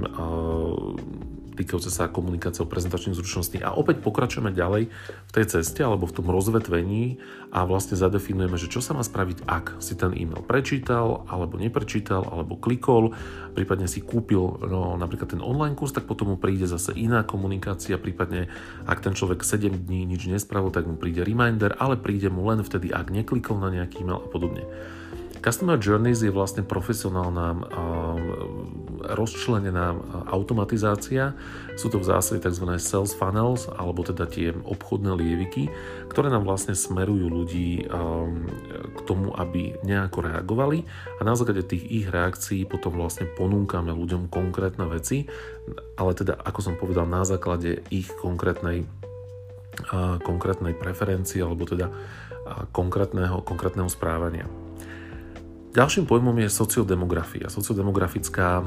týkajúce 1.54 1.94
sa 1.94 2.10
komunikácie 2.10 2.66
o 2.66 2.70
prezentačných 2.70 3.16
zručností. 3.16 3.62
A 3.62 3.78
opäť 3.78 4.02
pokračujeme 4.02 4.52
ďalej 4.52 4.90
v 5.30 5.32
tej 5.32 5.46
ceste 5.46 5.73
alebo 5.82 6.06
v 6.06 6.22
tom 6.22 6.30
rozvetvení 6.30 7.18
a 7.50 7.66
vlastne 7.66 7.98
zadefinujeme, 7.98 8.54
že 8.62 8.70
čo 8.70 8.86
sa 8.86 8.94
má 8.94 9.02
spraviť, 9.02 9.50
ak 9.50 9.82
si 9.82 9.98
ten 9.98 10.14
e-mail 10.14 10.46
prečítal, 10.46 11.26
alebo 11.26 11.58
neprečítal, 11.58 12.22
alebo 12.30 12.54
klikol, 12.62 13.18
prípadne 13.58 13.90
si 13.90 14.06
kúpil 14.06 14.62
no, 14.70 14.94
napríklad 14.94 15.34
ten 15.34 15.42
online 15.42 15.74
kurz, 15.74 15.98
tak 15.98 16.06
potom 16.06 16.34
mu 16.34 16.38
príde 16.38 16.70
zase 16.70 16.94
iná 16.94 17.26
komunikácia, 17.26 17.98
prípadne 17.98 18.52
ak 18.86 19.02
ten 19.02 19.18
človek 19.18 19.42
7 19.42 19.90
dní 19.90 20.06
nič 20.06 20.30
nespravil, 20.30 20.70
tak 20.70 20.86
mu 20.86 21.00
príde 21.00 21.26
reminder, 21.26 21.74
ale 21.82 21.98
príde 21.98 22.30
mu 22.30 22.46
len 22.46 22.62
vtedy, 22.62 22.94
ak 22.94 23.10
neklikol 23.10 23.58
na 23.58 23.74
nejaký 23.74 24.06
e-mail 24.06 24.22
a 24.22 24.30
podobne. 24.30 24.68
Customer 25.44 25.76
Journeys 25.76 26.24
je 26.24 26.32
vlastne 26.32 26.64
profesionálna 26.64 27.68
rozčlenená 29.04 29.92
automatizácia. 30.32 31.36
Sú 31.76 31.92
to 31.92 32.00
v 32.00 32.08
zásade 32.08 32.48
tzv. 32.48 32.80
sales 32.80 33.12
funnels, 33.12 33.68
alebo 33.68 34.08
teda 34.08 34.24
tie 34.24 34.56
obchodné 34.56 35.12
lieviky, 35.20 35.68
ktoré 36.08 36.32
nám 36.32 36.48
vlastne 36.48 36.72
smerujú 36.72 37.28
ľudí 37.28 37.84
k 38.96 39.00
tomu, 39.04 39.36
aby 39.36 39.76
nejako 39.84 40.32
reagovali 40.32 40.88
a 41.20 41.28
na 41.28 41.36
základe 41.36 41.68
tých 41.68 41.84
ich 41.92 42.08
reakcií 42.08 42.64
potom 42.64 42.96
vlastne 42.96 43.28
ponúkame 43.28 43.92
ľuďom 43.92 44.32
konkrétne 44.32 44.88
veci, 44.88 45.28
ale 46.00 46.16
teda, 46.16 46.40
ako 46.40 46.60
som 46.64 46.80
povedal, 46.80 47.04
na 47.04 47.28
základe 47.28 47.84
ich 47.92 48.08
konkrétnej 48.16 48.88
konkrétnej 50.24 50.78
preferencie 50.78 51.42
alebo 51.42 51.66
teda 51.66 51.90
konkrétneho, 52.72 53.42
konkrétneho 53.42 53.90
správania. 53.90 54.46
Ďalším 55.74 56.06
pojmom 56.06 56.38
je 56.38 56.54
sociodemografia. 56.54 57.50
Sociodemografická 57.50 58.62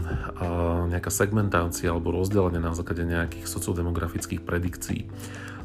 nejaká 0.90 1.14
segmentácia 1.14 1.95
alebo 1.95 2.11
rozdelenie 2.11 2.59
na 2.59 2.75
základe 2.75 3.07
nejakých 3.07 3.47
sociodemografických 3.47 4.42
predikcií. 4.42 5.07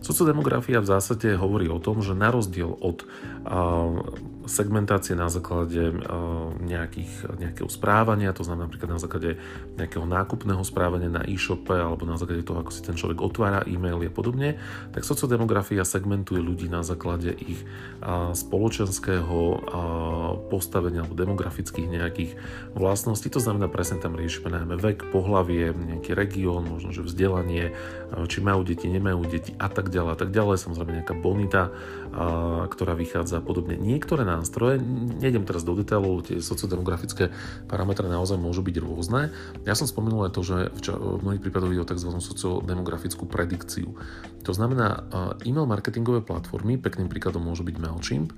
Sociodemografia 0.05 0.77
v 0.85 0.89
zásade 0.89 1.33
hovorí 1.33 1.65
o 1.65 1.81
tom, 1.81 2.05
že 2.05 2.13
na 2.13 2.29
rozdiel 2.29 2.69
od 2.69 3.09
segmentácie 4.51 5.15
na 5.15 5.31
základe 5.31 5.95
nejakých, 6.59 7.39
nejakého 7.39 7.71
správania, 7.71 8.35
to 8.35 8.43
znamená 8.43 8.67
napríklad 8.67 8.91
na 8.91 8.99
základe 8.99 9.39
nejakého 9.79 10.03
nákupného 10.03 10.59
správania 10.67 11.07
na 11.07 11.23
e-shope 11.23 11.71
alebo 11.71 12.03
na 12.03 12.19
základe 12.19 12.43
toho, 12.43 12.59
ako 12.59 12.71
si 12.75 12.83
ten 12.83 12.99
človek 12.99 13.23
otvára 13.23 13.63
e-maily 13.63 14.11
a 14.11 14.13
podobne, 14.13 14.59
tak 14.91 15.07
sociodemografia 15.07 15.87
segmentuje 15.87 16.43
ľudí 16.43 16.67
na 16.67 16.83
základe 16.83 17.31
ich 17.31 17.63
spoločenského 18.35 19.63
postavenia 20.51 21.07
alebo 21.07 21.15
demografických 21.15 21.87
nejakých 21.87 22.31
vlastností. 22.75 23.31
To 23.31 23.39
znamená 23.39 23.71
presne 23.71 24.03
tam 24.03 24.19
riešime 24.19 24.51
najmä 24.51 24.75
vek, 24.75 25.15
pohlavie, 25.15 25.71
nejaký 25.71 26.11
región, 26.11 26.67
možno 26.67 26.91
že 26.91 27.05
vzdelanie, 27.05 27.71
či 28.27 28.43
majú 28.43 28.67
deti, 28.67 28.91
nemajú 28.91 29.23
deti 29.31 29.55
a 29.55 29.71
tak 29.71 29.87
ďalej 29.87 30.11
a 30.11 30.17
tak 30.19 30.29
ďalej. 30.35 30.59
Samozrejme 30.59 30.91
nejaká 30.99 31.15
bonita, 31.15 31.71
ktorá 32.67 32.93
vychádza 32.93 33.39
podobne. 33.39 33.79
Niektoré 33.79 34.27
nástroje, 34.27 34.83
nejdem 35.17 35.47
teraz 35.47 35.63
do 35.63 35.73
detailov, 35.73 36.27
tie 36.27 36.43
sociodemografické 36.43 37.31
parametre 37.71 38.05
naozaj 38.11 38.35
môžu 38.35 38.61
byť 38.61 38.75
rôzne. 38.83 39.31
Ja 39.63 39.73
som 39.73 39.87
spomenul 39.87 40.27
aj 40.27 40.35
to, 40.35 40.41
že 40.43 40.57
v, 40.75 40.79
ča- 40.83 40.99
v 40.99 41.23
mnohých 41.23 41.43
prípadoch 41.43 41.71
ide 41.71 41.83
o 41.83 41.87
tzv. 41.87 42.09
sociodemografickú 42.19 43.23
predikciu. 43.25 43.95
To 44.43 44.51
znamená, 44.51 45.07
e-mail 45.47 45.69
marketingové 45.69 46.19
platformy, 46.19 46.75
pekným 46.75 47.07
príkladom 47.07 47.45
môže 47.45 47.63
byť 47.63 47.75
MailChimp, 47.79 48.35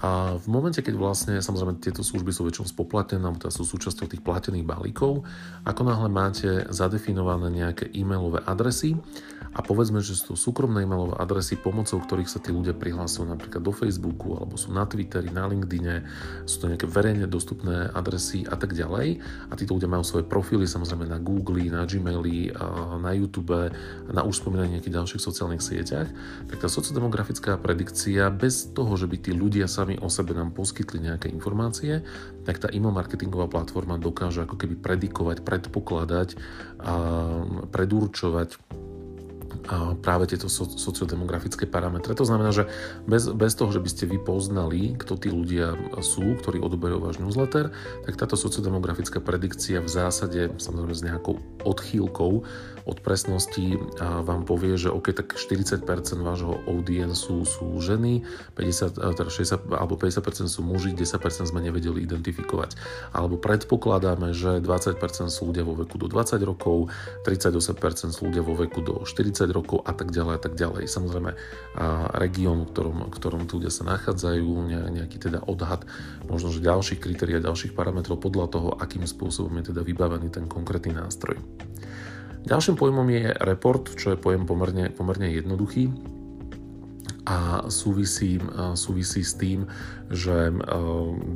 a 0.00 0.40
v 0.40 0.46
momente, 0.48 0.80
keď 0.80 0.94
vlastne, 0.96 1.34
samozrejme, 1.44 1.76
tieto 1.76 2.00
služby 2.00 2.32
sú 2.32 2.48
väčšinou 2.48 2.64
spoplatnené, 2.64 3.28
alebo 3.28 3.36
teda 3.36 3.52
sú 3.52 3.68
súčasťou 3.68 4.08
tých 4.08 4.24
platených 4.24 4.64
balíkov, 4.64 5.28
ako 5.68 5.80
náhle 5.84 6.08
máte 6.08 6.64
zadefinované 6.72 7.52
nejaké 7.52 7.92
e-mailové 7.92 8.40
adresy 8.48 8.96
a 9.52 9.60
povedzme, 9.60 10.00
že 10.00 10.16
sú 10.16 10.32
to 10.32 10.36
súkromné 10.40 10.88
e-mailové 10.88 11.12
adresy, 11.20 11.60
pomocou 11.60 12.00
ktorých 12.00 12.24
sa 12.24 12.40
tí 12.40 12.56
ľudia 12.56 12.72
prihlásujú 12.72 13.28
napríklad 13.28 13.60
do 13.60 13.68
Facebooku, 13.68 14.32
alebo 14.32 14.56
sú 14.56 14.72
na 14.72 14.88
Twitteri, 14.88 15.28
na 15.28 15.44
LinkedIne, 15.44 16.08
sú 16.48 16.64
to 16.64 16.72
nejaké 16.72 16.88
verejne 16.88 17.28
dostupné 17.28 17.92
adresy 17.92 18.48
a 18.48 18.56
tak 18.56 18.72
ďalej. 18.72 19.20
A 19.52 19.52
títo 19.60 19.76
ľudia 19.76 19.92
majú 19.92 20.08
svoje 20.08 20.24
profily 20.24 20.64
samozrejme 20.64 21.04
na 21.04 21.20
Google, 21.20 21.68
na 21.68 21.84
Gmaili, 21.84 22.48
na 22.96 23.12
YouTube, 23.12 23.52
na 24.08 24.24
už 24.24 24.40
spomínaných 24.40 24.80
nejakých 24.80 24.96
ďalších 24.96 25.20
sociálnych 25.20 25.60
sieťach. 25.60 26.08
Tak 26.48 26.56
tá 26.56 26.68
sociodemografická 26.72 27.60
predikcia 27.60 28.32
bez 28.32 28.72
toho, 28.72 28.96
že 28.96 29.04
by 29.04 29.20
tí 29.20 29.36
ľudia 29.36 29.68
sami 29.82 29.98
o 29.98 30.06
sebe 30.06 30.30
nám 30.30 30.54
poskytli 30.54 31.02
nejaké 31.02 31.26
informácie, 31.26 32.06
tak 32.46 32.62
tá 32.62 32.70
email 32.70 32.94
marketingová 32.94 33.50
platforma 33.50 33.98
dokáže 33.98 34.46
ako 34.46 34.54
keby 34.54 34.78
predikovať, 34.78 35.42
predpokladať, 35.42 36.38
predurčovať 37.74 38.48
práve 40.02 40.26
tieto 40.26 40.50
sociodemografické 40.50 41.70
parametre. 41.70 42.18
To 42.18 42.26
znamená, 42.26 42.50
že 42.50 42.66
bez, 43.06 43.30
bez 43.30 43.54
toho, 43.54 43.70
že 43.70 43.78
by 43.78 43.88
ste 43.88 44.04
vy 44.10 44.18
poznali, 44.18 44.98
kto 44.98 45.14
tí 45.14 45.30
ľudia 45.30 45.78
sú, 46.02 46.34
ktorí 46.42 46.58
odoberajú 46.58 46.98
váš 46.98 47.16
newsletter, 47.22 47.70
tak 48.02 48.14
táto 48.18 48.34
sociodemografická 48.34 49.22
predikcia 49.22 49.78
v 49.78 49.90
zásade, 49.90 50.40
samozrejme 50.58 50.94
s 50.94 51.06
nejakou 51.06 51.38
odchýlkou 51.62 52.42
od 52.82 52.98
presnosti, 52.98 53.78
vám 54.02 54.42
povie, 54.42 54.74
že 54.74 54.90
OK, 54.90 55.14
tak 55.14 55.38
40% 55.38 55.86
vášho 56.18 56.58
audience 56.66 57.22
sú, 57.22 57.46
sú 57.46 57.78
ženy, 57.78 58.26
50, 58.58 58.98
teda 58.98 59.30
60, 59.30 59.70
alebo 59.70 59.94
50% 59.94 60.50
sú 60.50 60.66
muži, 60.66 60.90
10% 60.90 61.46
sme 61.46 61.62
nevedeli 61.62 62.02
identifikovať. 62.02 62.74
Alebo 63.14 63.38
predpokladáme, 63.38 64.34
že 64.34 64.58
20% 64.58 64.98
sú 65.30 65.54
ľudia 65.54 65.62
vo 65.62 65.78
veku 65.78 65.94
do 65.94 66.10
20 66.10 66.42
rokov, 66.42 66.90
38% 67.22 68.10
sú 68.10 68.20
ľudia 68.26 68.42
vo 68.42 68.58
veku 68.58 68.82
do 68.82 69.06
40 69.06 69.51
rokov 69.52 69.84
a 69.84 69.92
tak 69.92 70.10
ďalej 70.10 70.34
a 70.34 70.40
tak 70.40 70.56
ďalej. 70.56 70.88
Samozrejme 70.88 71.30
región, 72.16 72.64
v 72.64 72.68
ktorom, 72.72 72.98
v 73.06 73.12
ktorom 73.12 73.44
tí 73.46 73.60
ľudia 73.60 73.70
sa 73.70 73.84
nachádzajú, 73.84 74.48
nejaký 74.72 75.16
teda 75.20 75.44
odhad 75.44 75.84
možno, 76.26 76.50
že 76.50 76.64
ďalších 76.64 76.98
kritérií 76.98 77.36
a 77.38 77.46
ďalších 77.46 77.76
parametrov 77.76 78.18
podľa 78.18 78.46
toho, 78.50 78.68
akým 78.80 79.04
spôsobom 79.04 79.52
je 79.60 79.70
teda 79.70 79.84
vybavený 79.84 80.32
ten 80.32 80.48
konkrétny 80.48 80.96
nástroj. 80.96 81.36
Ďalším 82.42 82.74
pojmom 82.74 83.06
je 83.06 83.30
report, 83.46 83.94
čo 83.94 84.10
je 84.10 84.18
pojem 84.18 84.42
pomerne, 84.42 84.90
pomerne 84.90 85.30
jednoduchý 85.30 85.94
a 87.22 87.70
súvisí, 87.70 88.42
súvisí 88.74 89.22
s 89.22 89.38
tým, 89.38 89.70
že 90.10 90.50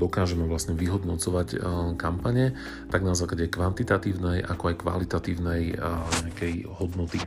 dokážeme 0.00 0.48
vlastne 0.48 0.74
vyhodnocovať 0.74 1.60
kampane 2.00 2.56
tak 2.90 3.04
na 3.04 3.14
základe 3.14 3.46
kvantitatívnej 3.52 4.42
ako 4.42 4.72
aj 4.72 4.76
kvalitatívnej 4.82 5.62
nejakej 6.26 6.54
hodnoty. 6.80 7.20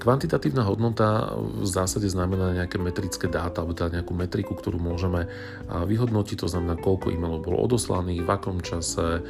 Kvantitatívna 0.00 0.66
hodnota 0.66 1.36
v 1.38 1.68
zásade 1.68 2.10
znamená 2.10 2.56
nejaké 2.56 2.80
metrické 2.80 3.30
dáta, 3.30 3.62
alebo 3.62 3.76
teda 3.76 4.02
nejakú 4.02 4.12
metriku, 4.16 4.58
ktorú 4.58 4.82
môžeme 4.82 5.30
vyhodnotiť, 5.70 6.42
to 6.42 6.48
znamená, 6.50 6.74
koľko 6.80 7.14
e-mailov 7.14 7.46
bolo 7.46 7.62
odoslaných, 7.62 8.26
v 8.26 8.30
akom 8.30 8.58
čase, 8.64 9.22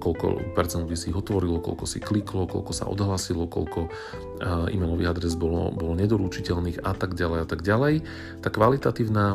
koľko 0.00 0.52
percent 0.52 0.84
ľudí 0.84 0.98
si 1.00 1.08
ich 1.10 1.16
otvorilo, 1.16 1.64
koľko 1.64 1.84
si 1.88 1.98
kliklo, 2.02 2.44
koľko 2.44 2.72
sa 2.76 2.84
odhlasilo, 2.90 3.48
koľko 3.48 3.88
e-mailových 4.68 5.10
adres 5.10 5.34
bolo, 5.38 5.72
bolo 5.72 5.96
nedorúčiteľných 5.96 6.84
a 6.84 6.92
tak 6.92 7.16
ďalej 7.16 7.38
a 7.40 7.46
tak 7.48 7.60
ďalej. 7.64 7.94
Tá 8.44 8.48
kvalitatívna 8.52 9.26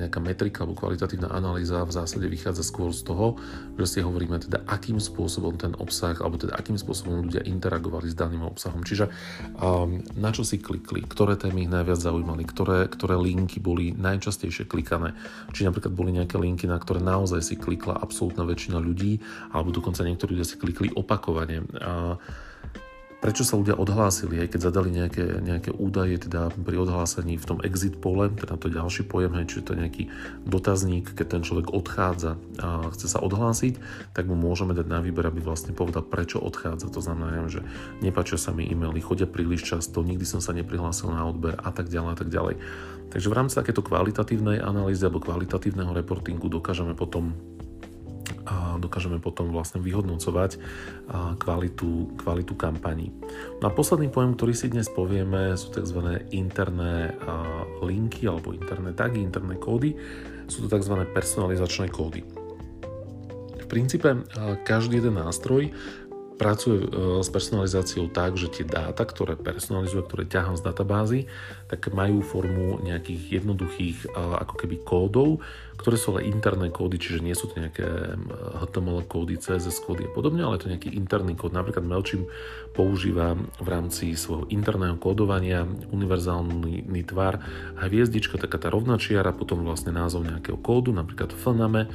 nejaká 0.00 0.18
metrika 0.24 0.64
alebo 0.64 0.80
kvalitatívna 0.80 1.28
analýza 1.28 1.84
v 1.84 1.92
zásade 1.92 2.24
vychádza 2.24 2.64
skôr 2.64 2.90
z 2.96 3.04
toho, 3.04 3.36
že 3.76 3.86
si 3.86 3.98
hovoríme 4.00 4.40
teda, 4.40 4.64
akým 4.64 4.96
spôsobom 4.96 5.60
ten 5.60 5.76
obsah, 5.76 6.16
alebo 6.24 6.40
teda 6.40 6.56
akým 6.56 6.80
spôsobom 6.80 7.28
ľudia 7.28 7.44
interagovali 7.44 8.08
s 8.08 8.16
daným 8.16 8.48
obsahom. 8.48 8.80
Čiže 8.80 9.12
na 10.16 10.30
čo 10.32 10.42
si 10.42 10.56
klikli, 10.58 11.04
ktoré 11.04 11.36
témy 11.36 11.68
ich 11.68 11.72
najviac 11.72 12.00
zaujímali, 12.00 12.48
ktoré, 12.48 12.88
ktoré 12.88 13.20
linky 13.20 13.60
boli 13.60 13.92
najčastejšie 13.92 14.64
klikané. 14.64 15.12
Či 15.52 15.68
napríklad 15.68 15.92
boli 15.92 16.16
nejaké 16.16 16.40
linky, 16.40 16.64
na 16.64 16.80
ktoré 16.80 17.04
naozaj 17.04 17.44
si 17.44 17.54
klikla 17.60 18.00
absolútna 18.00 18.48
väčšina 18.48 18.80
ľudí, 18.80 19.20
alebo 19.52 19.70
dokonca 19.70 20.00
niektorí 20.02 20.34
ľudia 20.34 20.48
si 20.48 20.56
klikli 20.56 20.88
opakovane 20.96 21.62
prečo 23.20 23.44
sa 23.44 23.60
ľudia 23.60 23.76
odhlásili, 23.76 24.40
aj 24.40 24.56
keď 24.56 24.60
zadali 24.72 24.90
nejaké, 24.90 25.44
nejaké 25.44 25.70
údaje 25.76 26.16
teda 26.24 26.48
pri 26.56 26.76
odhlásení 26.80 27.36
v 27.36 27.44
tom 27.44 27.58
exit 27.60 28.00
pole, 28.00 28.32
teda 28.32 28.56
to 28.56 28.72
je 28.72 28.76
ďalší 28.80 29.02
pojem, 29.04 29.36
hej, 29.36 29.46
čiže 29.46 29.64
to 29.68 29.72
je 29.76 29.80
nejaký 29.84 30.04
dotazník, 30.48 31.12
keď 31.12 31.26
ten 31.38 31.42
človek 31.44 31.68
odchádza 31.70 32.40
a 32.64 32.88
chce 32.96 33.06
sa 33.12 33.20
odhlásiť, 33.20 33.76
tak 34.16 34.24
mu 34.24 34.34
môžeme 34.34 34.72
dať 34.72 34.88
na 34.88 35.04
výber, 35.04 35.28
aby 35.28 35.44
vlastne 35.44 35.76
povedal, 35.76 36.00
prečo 36.00 36.40
odchádza. 36.40 36.88
To 36.88 37.04
znamená, 37.04 37.44
že 37.52 37.60
nepáčia 38.00 38.40
sa 38.40 38.56
mi 38.56 38.64
e-maily, 38.64 39.04
chodia 39.04 39.28
príliš 39.28 39.68
často, 39.68 40.00
nikdy 40.00 40.24
som 40.24 40.40
sa 40.40 40.56
neprihlásil 40.56 41.12
na 41.12 41.28
odber 41.28 41.60
a 41.60 41.70
tak 41.70 41.92
ďalej 41.92 42.10
a 42.16 42.18
tak 42.18 42.28
ďalej. 42.32 42.56
Takže 43.10 43.26
v 43.26 43.36
rámci 43.36 43.58
takéto 43.58 43.84
kvalitatívnej 43.84 44.62
analýzy 44.62 45.02
alebo 45.04 45.20
kvalitatívneho 45.20 45.92
reportingu 45.92 46.46
dokážeme 46.46 46.94
potom 46.94 47.36
a 48.46 48.78
dokážeme 48.80 49.18
potom 49.22 49.50
vlastne 49.52 49.82
vyhodnocovať 49.82 50.56
kvalitu, 51.38 52.14
kvalitu 52.18 52.54
kampaní. 52.54 53.12
No 53.60 53.68
a 53.68 53.74
posledný 53.74 54.08
pojem, 54.10 54.34
ktorý 54.34 54.54
si 54.56 54.72
dnes 54.72 54.88
povieme, 54.90 55.54
sú 55.54 55.70
tzv. 55.74 56.22
interné 56.30 57.14
linky 57.84 58.26
alebo 58.30 58.54
interné 58.56 58.94
tagy, 58.94 59.20
interné 59.20 59.58
kódy. 59.60 59.94
Sú 60.50 60.66
to 60.66 60.72
tzv. 60.72 60.94
personalizačné 61.14 61.90
kódy. 61.92 62.26
V 63.60 63.66
princípe 63.70 64.26
každý 64.66 64.98
jeden 64.98 65.14
nástroj 65.14 65.70
pracuje 66.40 66.88
s 67.20 67.28
personalizáciou 67.28 68.08
tak, 68.08 68.40
že 68.40 68.48
tie 68.48 68.64
dáta, 68.64 69.04
ktoré 69.04 69.36
personalizuje, 69.36 70.00
ktoré 70.08 70.24
ťahám 70.24 70.56
z 70.56 70.64
databázy, 70.64 71.20
tak 71.68 71.92
majú 71.92 72.24
formu 72.24 72.80
nejakých 72.80 73.44
jednoduchých 73.44 74.16
ako 74.16 74.54
keby 74.56 74.80
kódov, 74.80 75.44
ktoré 75.80 75.96
sú 75.96 76.12
ale 76.12 76.28
interné 76.28 76.68
kódy, 76.68 77.00
čiže 77.00 77.24
nie 77.24 77.32
sú 77.32 77.48
to 77.48 77.56
nejaké 77.56 77.82
HTML 78.60 79.08
kódy, 79.08 79.40
CSS 79.40 79.80
kódy 79.80 80.04
a 80.04 80.12
podobne, 80.12 80.44
ale 80.44 80.60
je 80.60 80.68
to 80.68 80.72
nejaký 80.76 80.92
interný 80.92 81.32
kód. 81.32 81.56
Napríklad 81.56 81.88
MailChimp 81.88 82.28
používa 82.76 83.32
v 83.34 83.68
rámci 83.68 84.12
svojho 84.12 84.44
interného 84.52 85.00
kódovania 85.00 85.64
univerzálny 85.64 87.02
tvar 87.08 87.40
a 87.80 87.88
hviezdička, 87.88 88.36
taká 88.36 88.60
tá 88.60 88.68
rovná 88.68 89.00
čiara, 89.00 89.32
potom 89.32 89.64
vlastne 89.64 89.96
názov 89.96 90.28
nejakého 90.28 90.60
kódu, 90.60 90.92
napríklad 90.92 91.32
FNAME, 91.32 91.88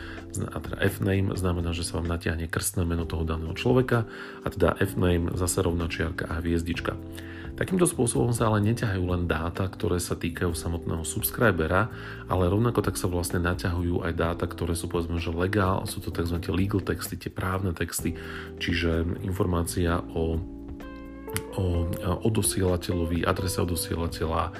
a 0.50 0.58
teda 0.58 0.78
FNAME 0.82 1.38
znamená, 1.38 1.70
že 1.72 1.86
sa 1.86 2.02
vám 2.02 2.10
natiahne 2.10 2.50
krstné 2.50 2.84
meno 2.84 3.06
toho 3.06 3.22
daného 3.22 3.54
človeka 3.54 4.10
a 4.42 4.48
teda 4.50 4.76
FNAME 4.82 5.38
zase 5.38 5.62
rovná 5.62 5.86
čiarka 5.86 6.26
a 6.26 6.42
hviezdička. 6.42 6.98
Takýmto 7.56 7.88
spôsobom 7.88 8.36
sa 8.36 8.52
ale 8.52 8.60
neťahajú 8.68 9.04
len 9.16 9.32
dáta, 9.32 9.64
ktoré 9.72 9.96
sa 10.04 10.20
týkajú 10.20 10.52
samotného 10.52 11.08
subscribera, 11.08 11.88
ale 12.28 12.52
rovnako 12.52 12.84
tak 12.84 13.00
sa 13.00 13.08
vlastne 13.08 13.40
naťahujú 13.40 14.04
aj 14.04 14.12
dáta, 14.12 14.44
ktoré 14.44 14.76
sú 14.76 14.92
povedzme, 14.92 15.24
že 15.24 15.32
legál, 15.32 15.88
sú 15.88 16.04
to 16.04 16.12
tzv. 16.12 16.36
legal 16.52 16.84
texty, 16.84 17.16
tie 17.16 17.32
právne 17.32 17.72
texty, 17.72 18.20
čiže 18.60 19.08
informácia 19.24 20.04
o 20.12 20.56
o 21.56 21.88
odosielateľovi, 22.28 23.28
adrese 23.28 23.60
odosielateľa, 23.60 24.56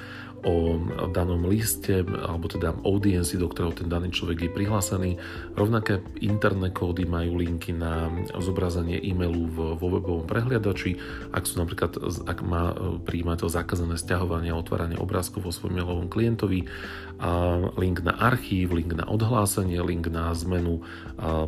o 0.46 0.78
danom 1.10 1.42
liste 1.50 2.06
alebo 2.06 2.46
teda 2.46 2.70
audienci, 2.86 3.34
do 3.34 3.50
ktorého 3.50 3.74
ten 3.74 3.90
daný 3.90 4.14
človek 4.14 4.46
je 4.46 4.50
prihlásený. 4.54 5.10
Rovnaké 5.58 5.98
interné 6.22 6.70
kódy 6.70 7.02
majú 7.02 7.42
linky 7.42 7.74
na 7.74 8.06
zobrazenie 8.38 9.02
e-mailu 9.02 9.50
vo 9.50 9.74
webovom 9.74 10.22
prehliadači, 10.22 11.02
ak 11.34 11.50
sú 11.50 11.58
napríklad, 11.58 11.98
ak 12.30 12.38
má 12.46 12.78
príjimateľ 13.02 13.50
zakázané 13.50 13.98
stiahovanie 13.98 14.54
a 14.54 14.60
otváranie 14.60 14.94
obrázkov 14.94 15.50
vo 15.50 15.52
svojom 15.52 15.82
mailovom 15.82 16.06
klientovi, 16.06 16.70
a 17.16 17.56
link 17.80 18.04
na 18.04 18.12
archív, 18.12 18.76
link 18.76 18.92
na 18.92 19.08
odhlásenie, 19.08 19.80
link 19.80 20.04
na 20.12 20.36
zmenu 20.36 20.84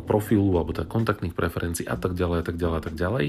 profilu 0.09 0.57
alebo 0.57 0.73
teda 0.73 0.89
kontaktných 0.89 1.37
preferencií 1.37 1.85
a 1.85 1.93
tak 1.93 2.17
ďalej 2.17 2.37
a 2.41 2.45
tak 2.49 2.57
ďalej 2.57 2.77
a 2.77 2.83
tak 2.83 2.95
ďalej. 2.97 3.25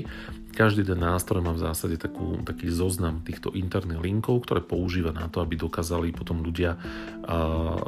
Každý 0.50 0.84
ten 0.84 1.00
nástroj 1.00 1.40
má 1.40 1.56
v 1.56 1.62
zásade 1.64 1.96
takú, 1.96 2.36
taký 2.44 2.68
zoznam 2.68 3.24
týchto 3.24 3.54
interných 3.56 4.02
linkov, 4.02 4.44
ktoré 4.44 4.60
používa 4.60 5.08
na 5.14 5.30
to, 5.30 5.40
aby 5.40 5.56
dokázali 5.56 6.12
potom 6.12 6.44
ľudia 6.44 6.76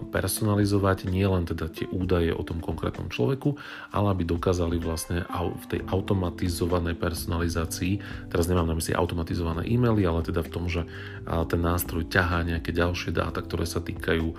personalizovať 0.08 1.10
nielen 1.10 1.44
teda 1.44 1.68
tie 1.68 1.84
údaje 1.90 2.32
o 2.32 2.40
tom 2.46 2.62
konkrétnom 2.62 3.12
človeku, 3.12 3.58
ale 3.92 4.14
aby 4.14 4.24
dokázali 4.24 4.80
vlastne 4.80 5.26
v 5.32 5.64
tej 5.68 5.80
automatizovanej 5.90 6.96
personalizácii, 6.96 8.00
teraz 8.30 8.48
nemám 8.48 8.70
na 8.70 8.78
mysli 8.78 8.96
automatizované 8.96 9.66
e-maily, 9.68 10.06
ale 10.06 10.24
teda 10.24 10.40
v 10.40 10.52
tom, 10.52 10.64
že 10.70 10.86
ten 11.26 11.60
nástroj 11.60 12.08
ťahá 12.08 12.46
nejaké 12.46 12.72
ďalšie 12.72 13.12
dáta, 13.12 13.42
ktoré 13.44 13.66
sa 13.68 13.82
týkajú 13.82 14.32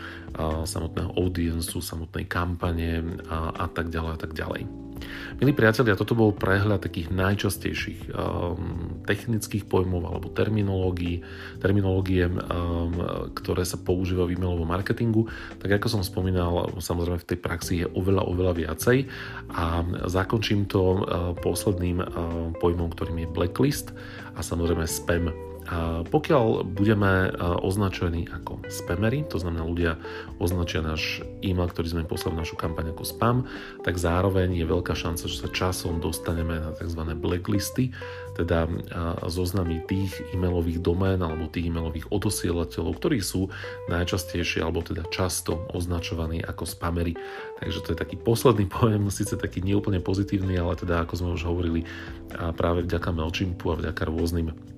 samotného 0.66 1.14
audiencu, 1.20 1.84
samotnej 1.84 2.26
kampane 2.26 3.22
a, 3.30 3.52
a 3.62 3.66
tak 3.70 3.92
ďalej 3.94 4.12
a 4.16 4.20
tak 4.20 4.34
ďalej. 4.34 4.66
Milí 5.42 5.52
priatelia, 5.52 6.00
toto 6.00 6.16
bol 6.16 6.32
prehľad 6.32 6.80
takých 6.80 7.12
najčastejších 7.12 8.13
um, 8.14 9.02
technických 9.04 9.68
pojmov 9.68 10.08
alebo 10.08 10.32
terminológií, 10.32 11.26
terminológie, 11.60 12.30
um, 12.30 12.40
ktoré 13.34 13.66
sa 13.66 13.82
používajú 13.82 14.32
v 14.32 14.36
e-mailovom 14.38 14.70
marketingu. 14.70 15.28
Tak 15.60 15.82
ako 15.82 16.00
som 16.00 16.02
spomínal, 16.06 16.74
samozrejme 16.80 17.20
v 17.20 17.30
tej 17.34 17.40
praxi 17.42 17.74
je 17.84 17.88
oveľa, 17.92 18.24
oveľa 18.30 18.54
viacej 18.54 18.98
a 19.54 19.84
zakončím 20.08 20.70
to 20.70 20.82
uh, 20.82 20.98
posledným 21.42 22.00
uh, 22.00 22.08
pojmom, 22.58 22.94
ktorým 22.94 23.26
je 23.26 23.34
blacklist 23.34 23.92
a 24.34 24.42
samozrejme 24.42 24.86
spam 24.86 25.53
pokiaľ 26.12 26.68
budeme 26.76 27.32
označení 27.64 28.28
ako 28.28 28.68
spamery, 28.68 29.24
to 29.24 29.40
znamená 29.40 29.64
ľudia 29.64 29.96
označia 30.36 30.84
náš 30.84 31.24
e-mail, 31.40 31.72
ktorý 31.72 31.88
sme 31.96 32.04
poslali 32.04 32.36
našu 32.36 32.60
kampaň 32.60 32.92
ako 32.92 33.04
spam, 33.08 33.38
tak 33.88 33.96
zároveň 33.96 34.60
je 34.60 34.66
veľká 34.68 34.92
šanca, 34.92 35.24
že 35.32 35.40
sa 35.40 35.50
časom 35.50 36.04
dostaneme 36.04 36.60
na 36.60 36.76
tzv. 36.76 37.02
blacklisty, 37.16 37.96
teda 38.36 38.68
zoznamy 39.32 39.88
tých 39.88 40.12
e-mailových 40.36 40.84
domén 40.84 41.24
alebo 41.24 41.48
tých 41.48 41.72
e-mailových 41.72 42.12
odosielateľov, 42.12 43.00
ktorí 43.00 43.24
sú 43.24 43.48
najčastejšie 43.88 44.60
alebo 44.60 44.84
teda 44.84 45.08
často 45.14 45.64
označovaní 45.72 46.44
ako 46.44 46.68
spamery. 46.68 47.16
Takže 47.64 47.80
to 47.86 47.90
je 47.96 47.98
taký 48.04 48.16
posledný 48.20 48.68
pojem, 48.76 49.08
síce 49.08 49.40
taký 49.40 49.64
neúplne 49.64 50.04
pozitívny, 50.04 50.60
ale 50.60 50.76
teda 50.76 51.08
ako 51.08 51.14
sme 51.16 51.30
už 51.40 51.44
hovorili 51.48 51.88
práve 52.60 52.84
vďaka 52.84 53.16
MailChimpu 53.16 53.72
a 53.72 53.80
vďaka 53.80 54.10
rôznym 54.10 54.73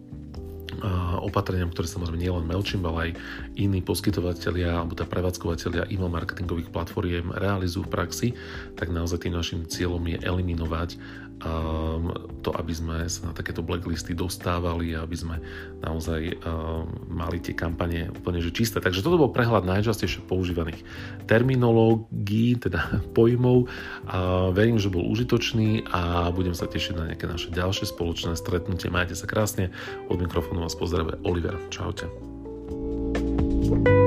opatreniam, 1.21 1.69
ktoré 1.71 1.87
samozrejme 1.87 2.19
nie 2.19 2.31
len 2.31 2.45
MailChimp, 2.45 2.85
ale 2.89 2.99
aj 2.99 3.11
iní 3.57 3.79
poskytovateľia 3.85 4.81
alebo 4.81 4.97
teda 4.97 5.07
prevádzkovateľia 5.07 5.87
e-mail 5.93 6.11
marketingových 6.11 6.73
platformiem 6.73 7.31
realizujú 7.31 7.85
v 7.85 7.93
praxi, 7.93 8.27
tak 8.75 8.89
naozaj 8.91 9.25
tým 9.25 9.33
našim 9.37 9.63
cieľom 9.69 10.01
je 10.09 10.17
eliminovať 10.21 10.99
um, 11.43 12.13
to, 12.39 12.53
aby 12.55 12.73
sme 12.75 12.97
sa 13.09 13.31
na 13.31 13.33
takéto 13.33 13.65
blacklisty 13.65 14.13
dostávali 14.13 14.93
a 14.93 15.03
aby 15.03 15.17
sme 15.17 15.35
naozaj 15.81 16.37
um, 16.41 16.85
mali 17.09 17.41
tie 17.41 17.57
kampane 17.57 18.11
úplne 18.13 18.39
že 18.39 18.53
čisté. 18.53 18.79
Takže 18.79 19.01
toto 19.01 19.19
bol 19.19 19.33
prehľad 19.33 19.67
najčastejšie 19.67 20.23
používaných 20.29 20.85
terminológií, 21.25 22.59
teda 22.61 23.01
pojmov. 23.17 23.67
A 24.07 24.49
verím, 24.53 24.79
že 24.79 24.93
bol 24.93 25.05
užitočný 25.09 25.89
a 25.91 26.29
budem 26.31 26.53
sa 26.53 26.69
tešiť 26.69 26.93
na 26.95 27.03
nejaké 27.11 27.25
naše 27.27 27.49
ďalšie 27.51 27.89
spoločné 27.89 28.37
stretnutie. 28.37 28.93
Majte 28.93 29.17
sa 29.17 29.27
krásne. 29.27 29.73
Od 30.07 30.17
mikrofónu 30.21 30.63
vás 30.63 30.77
pozdravuje 30.77 31.19
Oliver. 31.25 31.57
Čaute. 31.73 32.07
thank 33.65 33.87
you 33.87 34.04